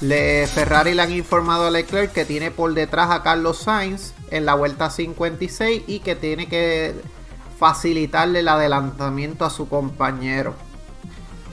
Le, 0.00 0.46
Ferrari 0.46 0.94
le 0.94 1.02
han 1.02 1.12
informado 1.12 1.66
a 1.66 1.70
Leclerc 1.70 2.12
que 2.12 2.24
tiene 2.24 2.50
por 2.50 2.74
detrás 2.74 3.10
a 3.10 3.22
Carlos 3.22 3.58
Sainz 3.58 4.12
en 4.30 4.44
la 4.44 4.54
vuelta 4.54 4.90
56 4.90 5.84
y 5.86 6.00
que 6.00 6.14
tiene 6.14 6.48
que 6.48 6.94
facilitarle 7.58 8.40
el 8.40 8.48
adelantamiento 8.48 9.44
a 9.44 9.50
su 9.50 9.68
compañero. 9.68 10.54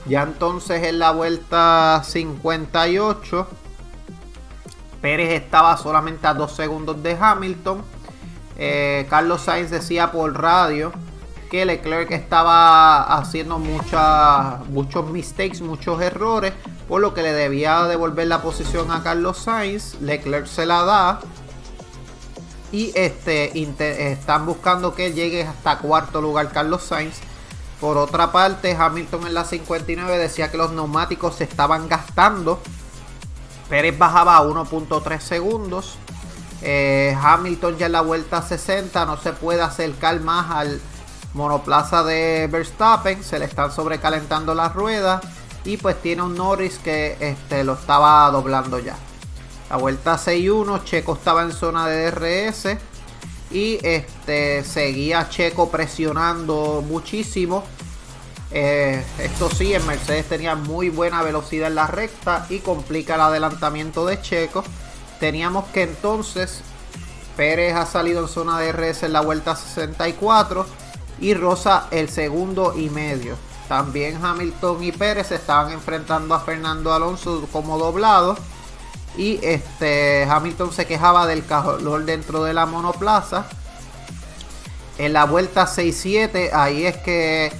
Ya 0.06 0.22
entonces 0.22 0.82
en 0.84 0.98
la 0.98 1.12
vuelta 1.12 2.02
58 2.04 3.48
Pérez 5.04 5.32
estaba 5.32 5.76
solamente 5.76 6.26
a 6.26 6.32
dos 6.32 6.56
segundos 6.56 7.02
de 7.02 7.14
Hamilton. 7.20 7.82
Eh, 8.56 9.06
Carlos 9.10 9.42
Sainz 9.42 9.70
decía 9.70 10.10
por 10.12 10.40
radio 10.40 10.92
que 11.50 11.66
Leclerc 11.66 12.10
estaba 12.10 13.02
haciendo 13.14 13.58
muchos 13.58 15.10
mistakes, 15.10 15.60
muchos 15.60 16.00
errores, 16.00 16.54
por 16.88 17.00
lo 17.00 17.14
que 17.14 17.22
le 17.22 17.32
debía 17.32 17.84
devolver 17.84 18.26
la 18.26 18.42
posición 18.42 18.90
a 18.90 19.02
Carlos 19.02 19.38
Sainz. 19.38 20.00
Leclerc 20.00 20.46
se 20.46 20.66
la 20.66 20.82
da. 20.82 21.20
Y 22.72 22.92
este, 22.94 23.58
están 24.12 24.46
buscando 24.46 24.94
que 24.94 25.12
llegue 25.12 25.44
hasta 25.44 25.78
cuarto 25.78 26.20
lugar 26.20 26.50
Carlos 26.50 26.82
Sainz. 26.82 27.16
Por 27.80 27.96
otra 27.98 28.32
parte, 28.32 28.76
Hamilton 28.78 29.26
en 29.26 29.34
la 29.34 29.44
59 29.44 30.18
decía 30.18 30.50
que 30.50 30.56
los 30.56 30.72
neumáticos 30.72 31.36
se 31.36 31.44
estaban 31.44 31.88
gastando 31.88 32.60
Pérez 33.68 33.96
bajaba 33.96 34.36
a 34.36 34.42
1.3 34.42 35.20
segundos. 35.20 35.96
Eh, 36.62 37.16
Hamilton 37.20 37.76
ya 37.76 37.86
en 37.86 37.92
la 37.92 38.00
vuelta 38.00 38.40
60 38.40 39.04
no 39.04 39.16
se 39.16 39.32
puede 39.32 39.62
acercar 39.62 40.20
más 40.20 40.50
al 40.50 40.80
monoplaza 41.32 42.04
de 42.04 42.48
Verstappen. 42.50 43.22
Se 43.22 43.38
le 43.38 43.46
están 43.46 43.72
sobrecalentando 43.72 44.54
las 44.54 44.74
ruedas. 44.74 45.22
Y 45.64 45.76
pues 45.76 46.00
tiene 46.02 46.22
un 46.22 46.34
Norris 46.34 46.78
que 46.78 47.16
este, 47.20 47.64
lo 47.64 47.74
estaba 47.74 48.30
doblando 48.30 48.78
ya. 48.78 48.96
La 49.70 49.76
vuelta 49.76 50.16
6-1, 50.16 50.84
Checo 50.84 51.14
estaba 51.14 51.42
en 51.42 51.52
zona 51.52 51.86
de 51.86 52.10
DRS. 52.10 52.76
Y 53.50 53.78
este, 53.82 54.64
seguía 54.64 55.28
Checo 55.28 55.70
presionando 55.70 56.84
muchísimo. 56.86 57.64
Eh, 58.50 59.04
esto 59.18 59.50
sí, 59.50 59.74
en 59.74 59.84
Mercedes 59.86 60.28
tenía 60.28 60.54
muy 60.54 60.90
buena 60.90 61.22
velocidad 61.22 61.68
en 61.68 61.74
la 61.74 61.86
recta 61.86 62.46
y 62.50 62.58
complica 62.58 63.14
el 63.16 63.22
adelantamiento 63.22 64.06
de 64.06 64.20
Checo. 64.20 64.62
Teníamos 65.18 65.64
que 65.66 65.82
entonces 65.82 66.62
Pérez 67.36 67.74
ha 67.74 67.86
salido 67.86 68.22
en 68.22 68.28
zona 68.28 68.58
de 68.60 68.72
RS 68.72 69.04
en 69.04 69.12
la 69.12 69.20
vuelta 69.20 69.56
64 69.56 70.66
y 71.20 71.34
Rosa 71.34 71.88
el 71.90 72.08
segundo 72.08 72.74
y 72.76 72.90
medio. 72.90 73.36
También 73.68 74.24
Hamilton 74.24 74.82
y 74.84 74.92
Pérez 74.92 75.32
estaban 75.32 75.72
enfrentando 75.72 76.34
a 76.34 76.40
Fernando 76.40 76.92
Alonso 76.92 77.48
como 77.52 77.78
doblado. 77.78 78.36
Y 79.16 79.38
este 79.42 80.26
Hamilton 80.28 80.72
se 80.72 80.86
quejaba 80.86 81.26
del 81.26 81.46
calor 81.46 82.04
dentro 82.04 82.44
de 82.44 82.52
la 82.52 82.66
monoplaza. 82.66 83.46
En 84.98 85.12
la 85.12 85.24
vuelta 85.24 85.66
6-7, 85.66 86.50
ahí 86.52 86.86
es 86.86 86.96
que 86.98 87.52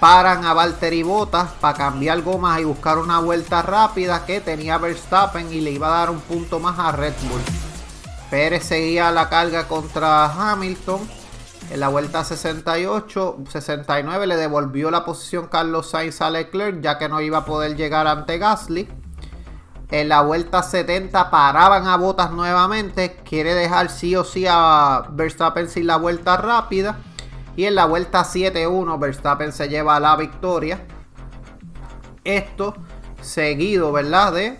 paran 0.00 0.44
a 0.46 0.54
Valtteri 0.54 1.02
Bottas 1.02 1.50
para 1.60 1.76
cambiar 1.76 2.22
gomas 2.22 2.58
y 2.60 2.64
buscar 2.64 2.98
una 2.98 3.20
vuelta 3.20 3.60
rápida 3.60 4.24
que 4.24 4.40
tenía 4.40 4.78
Verstappen 4.78 5.52
y 5.52 5.60
le 5.60 5.72
iba 5.72 5.88
a 5.88 5.98
dar 5.98 6.10
un 6.10 6.20
punto 6.20 6.58
más 6.58 6.78
a 6.78 6.90
Red 6.90 7.14
Bull. 7.22 7.42
Pérez 8.30 8.64
seguía 8.64 9.10
la 9.10 9.28
carga 9.28 9.68
contra 9.68 10.24
Hamilton. 10.52 11.19
En 11.70 11.78
la 11.78 11.86
vuelta 11.86 12.24
68, 12.24 13.44
69 13.48 14.26
le 14.26 14.36
devolvió 14.36 14.90
la 14.90 15.04
posición 15.04 15.46
Carlos 15.46 15.88
Sainz 15.88 16.20
a 16.20 16.28
Leclerc 16.28 16.80
ya 16.80 16.98
que 16.98 17.08
no 17.08 17.20
iba 17.20 17.38
a 17.38 17.44
poder 17.44 17.76
llegar 17.76 18.08
ante 18.08 18.38
Gasly. 18.38 18.88
En 19.92 20.08
la 20.08 20.22
vuelta 20.22 20.64
70 20.64 21.30
paraban 21.30 21.86
a 21.86 21.96
Bottas 21.96 22.32
nuevamente. 22.32 23.20
Quiere 23.24 23.54
dejar 23.54 23.88
sí 23.88 24.16
o 24.16 24.24
sí 24.24 24.46
a 24.48 25.04
Verstappen 25.10 25.68
sin 25.68 25.86
la 25.86 25.96
vuelta 25.96 26.36
rápida. 26.36 26.98
Y 27.54 27.66
en 27.66 27.76
la 27.76 27.86
vuelta 27.86 28.24
7-1 28.24 28.98
Verstappen 28.98 29.52
se 29.52 29.68
lleva 29.68 30.00
la 30.00 30.16
victoria. 30.16 30.84
Esto 32.24 32.74
seguido, 33.20 33.92
¿verdad? 33.92 34.32
De 34.32 34.58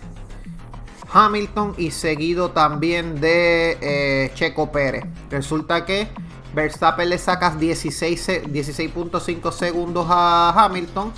Hamilton 1.11 1.75
y 1.77 1.91
seguido 1.91 2.51
también 2.51 3.19
de 3.19 3.77
eh, 3.81 4.31
Checo 4.33 4.71
Pérez. 4.71 5.03
Resulta 5.29 5.85
que 5.85 6.09
Verstappen 6.53 7.09
le 7.09 7.17
sacas 7.17 7.57
16.5 7.57 9.51
segundos 9.51 10.05
a 10.09 10.53
Hamilton. 10.55 11.13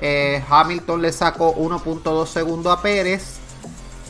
Eh, 0.00 0.42
Hamilton 0.48 1.02
le 1.02 1.12
sacó 1.12 1.54
1.2 1.54 2.26
segundos 2.26 2.76
a 2.76 2.82
Pérez. 2.82 3.38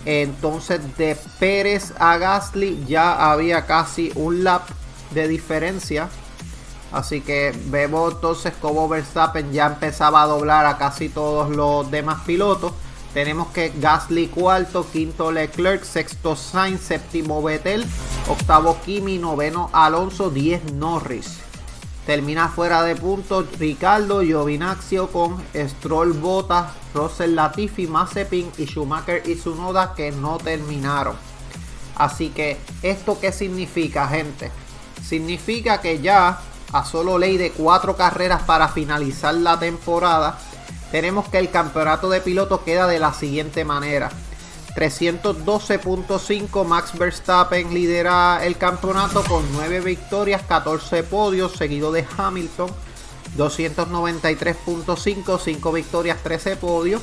Entonces 0.04 0.80
de 0.98 1.16
Pérez 1.38 1.94
a 1.98 2.18
Gasly 2.18 2.84
ya 2.86 3.32
había 3.32 3.66
casi 3.66 4.12
un 4.14 4.44
lap 4.44 4.68
de 5.12 5.28
diferencia. 5.28 6.08
Así 6.92 7.20
que 7.20 7.52
vemos 7.66 8.14
entonces 8.14 8.52
como 8.60 8.88
Verstappen 8.88 9.52
ya 9.52 9.66
empezaba 9.66 10.22
a 10.22 10.26
doblar 10.26 10.66
a 10.66 10.78
casi 10.78 11.08
todos 11.08 11.50
los 11.50 11.90
demás 11.90 12.22
pilotos. 12.24 12.72
Tenemos 13.14 13.46
que 13.52 13.72
Gasly 13.76 14.26
cuarto, 14.26 14.84
quinto 14.90 15.30
Leclerc, 15.30 15.84
sexto 15.84 16.34
Sainz, 16.34 16.80
séptimo 16.80 17.40
Vettel, 17.40 17.86
octavo 18.28 18.76
Kimi, 18.84 19.18
noveno 19.18 19.70
Alonso, 19.72 20.30
10 20.30 20.72
Norris. 20.72 21.38
Termina 22.06 22.48
fuera 22.48 22.82
de 22.82 22.96
puntos 22.96 23.46
Ricardo, 23.56 24.20
Giovinazzi 24.20 24.96
con 25.12 25.40
Stroll, 25.54 26.12
Bottas, 26.14 26.72
Russell 26.92 27.36
Latifi, 27.36 27.86
Mazepin 27.86 28.50
y 28.58 28.66
Schumacher 28.66 29.22
y 29.24 29.36
Tsunoda 29.36 29.94
que 29.94 30.10
no 30.10 30.38
terminaron. 30.38 31.14
Así 31.94 32.30
que, 32.30 32.58
¿esto 32.82 33.20
qué 33.20 33.30
significa, 33.30 34.08
gente? 34.08 34.50
Significa 35.06 35.80
que 35.80 36.00
ya 36.00 36.40
a 36.72 36.84
solo 36.84 37.16
ley 37.16 37.36
de 37.36 37.52
cuatro 37.52 37.96
carreras 37.96 38.42
para 38.42 38.66
finalizar 38.66 39.34
la 39.34 39.56
temporada, 39.58 40.36
tenemos 40.94 41.28
que 41.28 41.40
el 41.40 41.50
campeonato 41.50 42.08
de 42.08 42.20
pilotos 42.20 42.60
queda 42.60 42.86
de 42.86 43.00
la 43.00 43.12
siguiente 43.12 43.64
manera. 43.64 44.12
312.5 44.76 46.64
Max 46.64 46.96
Verstappen 46.96 47.74
lidera 47.74 48.44
el 48.44 48.56
campeonato 48.56 49.24
con 49.24 49.42
9 49.54 49.80
victorias, 49.80 50.42
14 50.46 51.02
podios, 51.02 51.54
seguido 51.54 51.90
de 51.90 52.06
Hamilton. 52.16 52.70
293.5, 53.36 55.40
5 55.40 55.72
victorias, 55.72 56.18
13 56.22 56.54
podios. 56.54 57.02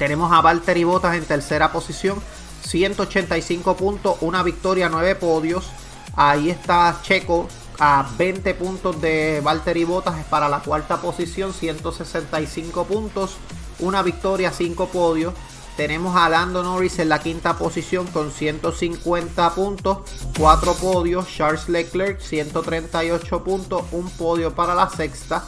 Tenemos 0.00 0.32
a 0.32 0.40
Valtteri 0.40 0.82
Bottas 0.82 1.14
en 1.14 1.24
tercera 1.24 1.70
posición, 1.70 2.20
185 2.66 3.76
puntos, 3.76 4.16
una 4.20 4.42
victoria, 4.42 4.88
9 4.88 5.14
podios. 5.14 5.70
Ahí 6.16 6.50
está 6.50 6.98
Checo 7.04 7.46
a 7.80 8.06
20 8.18 8.54
puntos 8.54 9.00
de 9.00 9.40
Valtteri 9.42 9.84
Bottas 9.84 10.22
para 10.26 10.50
la 10.50 10.60
cuarta 10.60 11.00
posición, 11.00 11.54
165 11.54 12.84
puntos, 12.84 13.36
una 13.78 14.02
victoria, 14.02 14.52
5 14.52 14.88
podios. 14.88 15.32
Tenemos 15.78 16.14
a 16.14 16.28
Lando 16.28 16.62
Norris 16.62 16.98
en 16.98 17.08
la 17.08 17.20
quinta 17.20 17.56
posición 17.56 18.06
con 18.08 18.30
150 18.30 19.54
puntos, 19.54 19.98
4 20.38 20.74
podios. 20.74 21.26
Charles 21.34 21.70
Leclerc 21.70 22.20
138 22.20 23.44
puntos, 23.44 23.84
un 23.92 24.10
podio 24.10 24.54
para 24.54 24.74
la 24.74 24.90
sexta. 24.90 25.44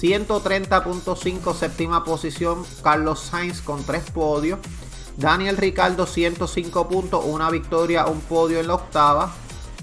130.5 0.00 1.54
séptima 1.54 2.04
posición 2.04 2.64
Carlos 2.82 3.20
Sainz 3.20 3.62
con 3.62 3.82
3 3.84 4.10
podios. 4.10 4.58
Daniel 5.16 5.56
Ricardo 5.56 6.06
105 6.06 6.88
puntos, 6.88 7.24
una 7.24 7.50
victoria, 7.50 8.04
un 8.06 8.20
podio 8.20 8.60
en 8.60 8.66
la 8.66 8.74
octava. 8.74 9.32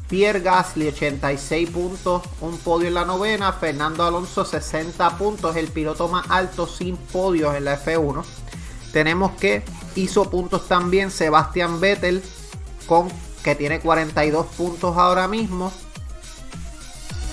Pierre 0.08 0.40
Gasly 0.40 0.88
86 0.88 1.70
puntos, 1.70 2.24
un 2.40 2.58
podio 2.60 2.88
en 2.88 2.94
la 2.94 3.04
novena. 3.04 3.52
Fernando 3.52 4.06
Alonso 4.06 4.46
60 4.46 5.18
puntos, 5.18 5.56
el 5.58 5.68
piloto 5.68 6.08
más 6.08 6.26
alto 6.30 6.66
sin 6.66 6.96
podios 6.96 7.56
en 7.56 7.66
la 7.66 7.84
F1. 7.84 8.24
Tenemos 8.94 9.32
que 9.34 9.64
hizo 9.96 10.30
puntos 10.30 10.68
también 10.68 11.12
Sebastian 11.12 11.82
Vettel 11.82 12.24
con 12.88 13.10
que 13.44 13.56
tiene 13.56 13.82
42 13.82 14.46
puntos 14.46 14.98
ahora 14.98 15.28
mismo. 15.28 15.74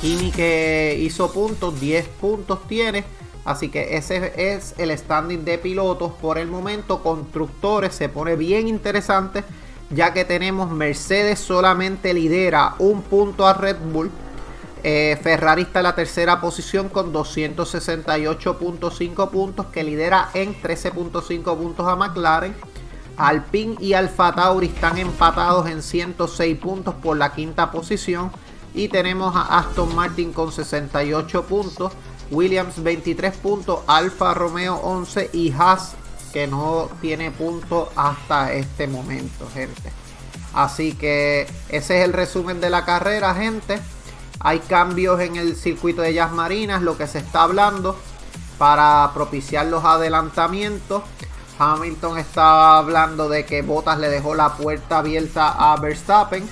Kimi 0.01 0.33
que 0.33 0.99
hizo 1.01 1.33
puntos, 1.33 1.81
10 1.81 2.09
puntos 2.21 2.67
tiene. 2.67 3.05
Así 3.45 3.69
que 3.69 3.97
ese 3.97 4.33
es 4.37 4.75
el 4.79 4.97
standing 4.97 5.45
de 5.45 5.59
pilotos 5.59 6.13
por 6.15 6.39
el 6.39 6.49
momento. 6.49 7.03
Constructores 7.03 7.95
se 7.95 8.09
pone 8.09 8.35
bien 8.35 8.67
interesante 8.67 9.45
ya 9.91 10.13
que 10.13 10.25
tenemos 10.25 10.71
Mercedes 10.71 11.39
solamente 11.39 12.13
lidera 12.15 12.75
un 12.79 13.03
punto 13.03 13.47
a 13.47 13.55
Red 13.55 13.77
Bull. 13.93 14.11
Eh, 14.83 15.19
Ferrari 15.23 15.63
está 15.63 15.79
en 15.81 15.85
la 15.85 15.95
tercera 15.95 16.41
posición 16.41 16.89
con 16.89 17.13
268.5 17.13 19.31
puntos 19.31 19.67
que 19.67 19.83
lidera 19.83 20.31
en 20.35 20.61
13.5 20.61 21.57
puntos 21.57 21.89
a 21.89 21.97
McLaren. 21.97 22.55
Alpine 23.17 23.77
y 23.81 23.95
Alfa 23.95 24.35
Tauri 24.35 24.67
están 24.67 24.99
empatados 24.99 25.69
en 25.69 25.83
106 25.83 26.59
puntos 26.59 26.95
por 26.97 27.17
la 27.17 27.33
quinta 27.33 27.71
posición. 27.71 28.31
Y 28.75 28.89
tenemos 28.89 29.37
a 29.37 29.59
Aston 29.59 29.95
Martin 29.95 30.33
con 30.33 30.51
68 30.51 31.45
puntos. 31.45 31.93
Williams 32.31 32.83
23 32.83 33.37
puntos. 33.37 33.81
Alfa 33.87 34.35
Romeo 34.35 34.75
11 34.77 35.31
y 35.33 35.53
Haas 35.53 35.95
que 36.35 36.49
no 36.49 36.91
tiene 37.01 37.31
puntos 37.31 37.91
hasta 37.95 38.53
este 38.53 38.89
momento, 38.89 39.49
gente. 39.55 39.93
Así 40.53 40.93
que 40.95 41.47
ese 41.69 42.01
es 42.01 42.05
el 42.05 42.13
resumen 42.13 42.61
de 42.61 42.71
la 42.71 42.85
carrera, 42.85 43.37
gente. 43.37 43.79
Hay 44.41 44.59
cambios 44.59 45.21
en 45.21 45.37
el 45.37 45.55
circuito 45.55 46.03
de 46.03 46.13
Jazz 46.13 46.33
Marinas, 46.33 46.83
lo 46.83 46.99
que 46.99 47.07
se 47.07 47.19
está 47.19 47.43
hablando 47.43 47.97
para 48.59 49.13
propiciar 49.15 49.67
los 49.67 49.85
adelantamientos. 49.85 51.05
Hamilton 51.57 52.19
estaba 52.19 52.79
hablando 52.79 53.29
de 53.29 53.47
que 53.47 53.63
Bottas 53.63 54.01
le 54.01 54.09
dejó 54.09 54.35
la 54.35 54.55
puerta 54.55 54.99
abierta 54.99 55.73
a 55.73 55.77
Verstappen. 55.77 56.51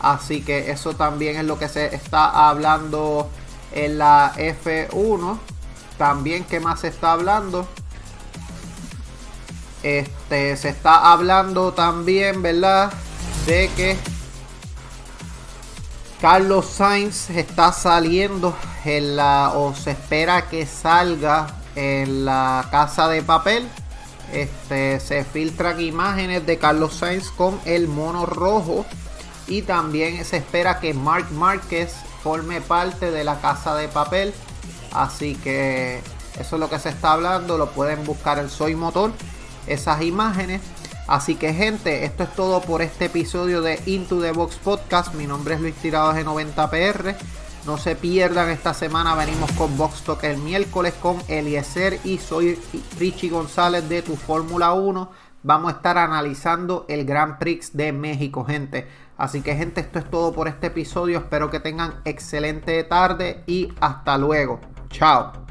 Así 0.00 0.40
que 0.40 0.70
eso 0.70 0.94
también 0.94 1.36
es 1.36 1.44
lo 1.44 1.58
que 1.58 1.68
se 1.68 1.94
está 1.94 2.48
hablando 2.48 3.28
en 3.72 3.98
la 3.98 4.32
F1. 4.34 5.38
También, 5.98 6.44
¿qué 6.44 6.58
más 6.58 6.80
se 6.80 6.88
está 6.88 7.12
hablando? 7.12 7.68
Este, 9.82 10.56
se 10.56 10.68
está 10.68 11.12
hablando 11.12 11.72
también, 11.72 12.42
¿verdad? 12.42 12.92
De 13.46 13.70
que 13.76 13.96
Carlos 16.20 16.66
Sainz 16.66 17.30
está 17.30 17.72
saliendo 17.72 18.54
en 18.84 19.16
la, 19.16 19.52
o 19.54 19.74
se 19.74 19.92
espera 19.92 20.48
que 20.48 20.66
salga 20.66 21.46
en 21.76 22.26
la 22.26 22.68
casa 22.70 23.08
de 23.08 23.22
papel. 23.22 23.66
Este, 24.32 25.00
se 25.00 25.24
filtran 25.24 25.80
imágenes 25.80 26.46
de 26.46 26.58
Carlos 26.58 26.94
Sainz 26.94 27.30
con 27.30 27.58
el 27.64 27.88
mono 27.88 28.26
rojo. 28.26 28.84
Y 29.48 29.62
también 29.62 30.24
se 30.24 30.36
espera 30.36 30.78
que 30.78 30.92
Mark 30.92 31.32
Márquez 31.32 31.94
forme 32.22 32.60
parte 32.60 33.10
de 33.10 33.24
la 33.24 33.40
casa 33.40 33.74
de 33.74 33.88
papel. 33.88 34.34
Así 34.92 35.36
que 35.36 36.02
eso 36.38 36.56
es 36.56 36.60
lo 36.60 36.68
que 36.68 36.78
se 36.78 36.90
está 36.90 37.12
hablando. 37.12 37.56
Lo 37.56 37.70
pueden 37.70 38.04
buscar 38.04 38.38
en 38.38 38.50
Soy 38.50 38.74
Motor 38.74 39.12
esas 39.72 40.02
imágenes. 40.02 40.60
Así 41.06 41.34
que 41.34 41.52
gente, 41.52 42.04
esto 42.04 42.22
es 42.22 42.34
todo 42.34 42.60
por 42.60 42.82
este 42.82 43.06
episodio 43.06 43.62
de 43.62 43.80
Into 43.86 44.20
the 44.20 44.32
Box 44.32 44.56
Podcast. 44.56 45.14
Mi 45.14 45.26
nombre 45.26 45.54
es 45.54 45.60
Luis 45.60 45.74
Tirado 45.74 46.12
de 46.12 46.24
90PR. 46.24 47.16
No 47.66 47.76
se 47.78 47.94
pierdan 47.94 48.48
esta 48.48 48.72
semana, 48.74 49.14
venimos 49.14 49.50
con 49.52 49.76
Box 49.76 50.02
Talk 50.02 50.24
el 50.24 50.38
miércoles 50.38 50.94
con 50.94 51.18
Eliezer 51.28 52.00
y 52.04 52.18
soy 52.18 52.58
Richie 52.98 53.28
González 53.28 53.88
de 53.88 54.02
tu 54.02 54.16
Fórmula 54.16 54.72
1. 54.72 55.10
Vamos 55.42 55.72
a 55.72 55.76
estar 55.76 55.98
analizando 55.98 56.86
el 56.88 57.04
Grand 57.04 57.38
Prix 57.38 57.76
de 57.76 57.92
México, 57.92 58.44
gente. 58.44 58.86
Así 59.18 59.42
que 59.42 59.54
gente, 59.54 59.82
esto 59.82 59.98
es 59.98 60.08
todo 60.10 60.32
por 60.32 60.48
este 60.48 60.68
episodio. 60.68 61.18
Espero 61.18 61.50
que 61.50 61.60
tengan 61.60 62.00
excelente 62.04 62.82
tarde 62.84 63.44
y 63.46 63.72
hasta 63.80 64.16
luego. 64.16 64.60
Chao. 64.88 65.49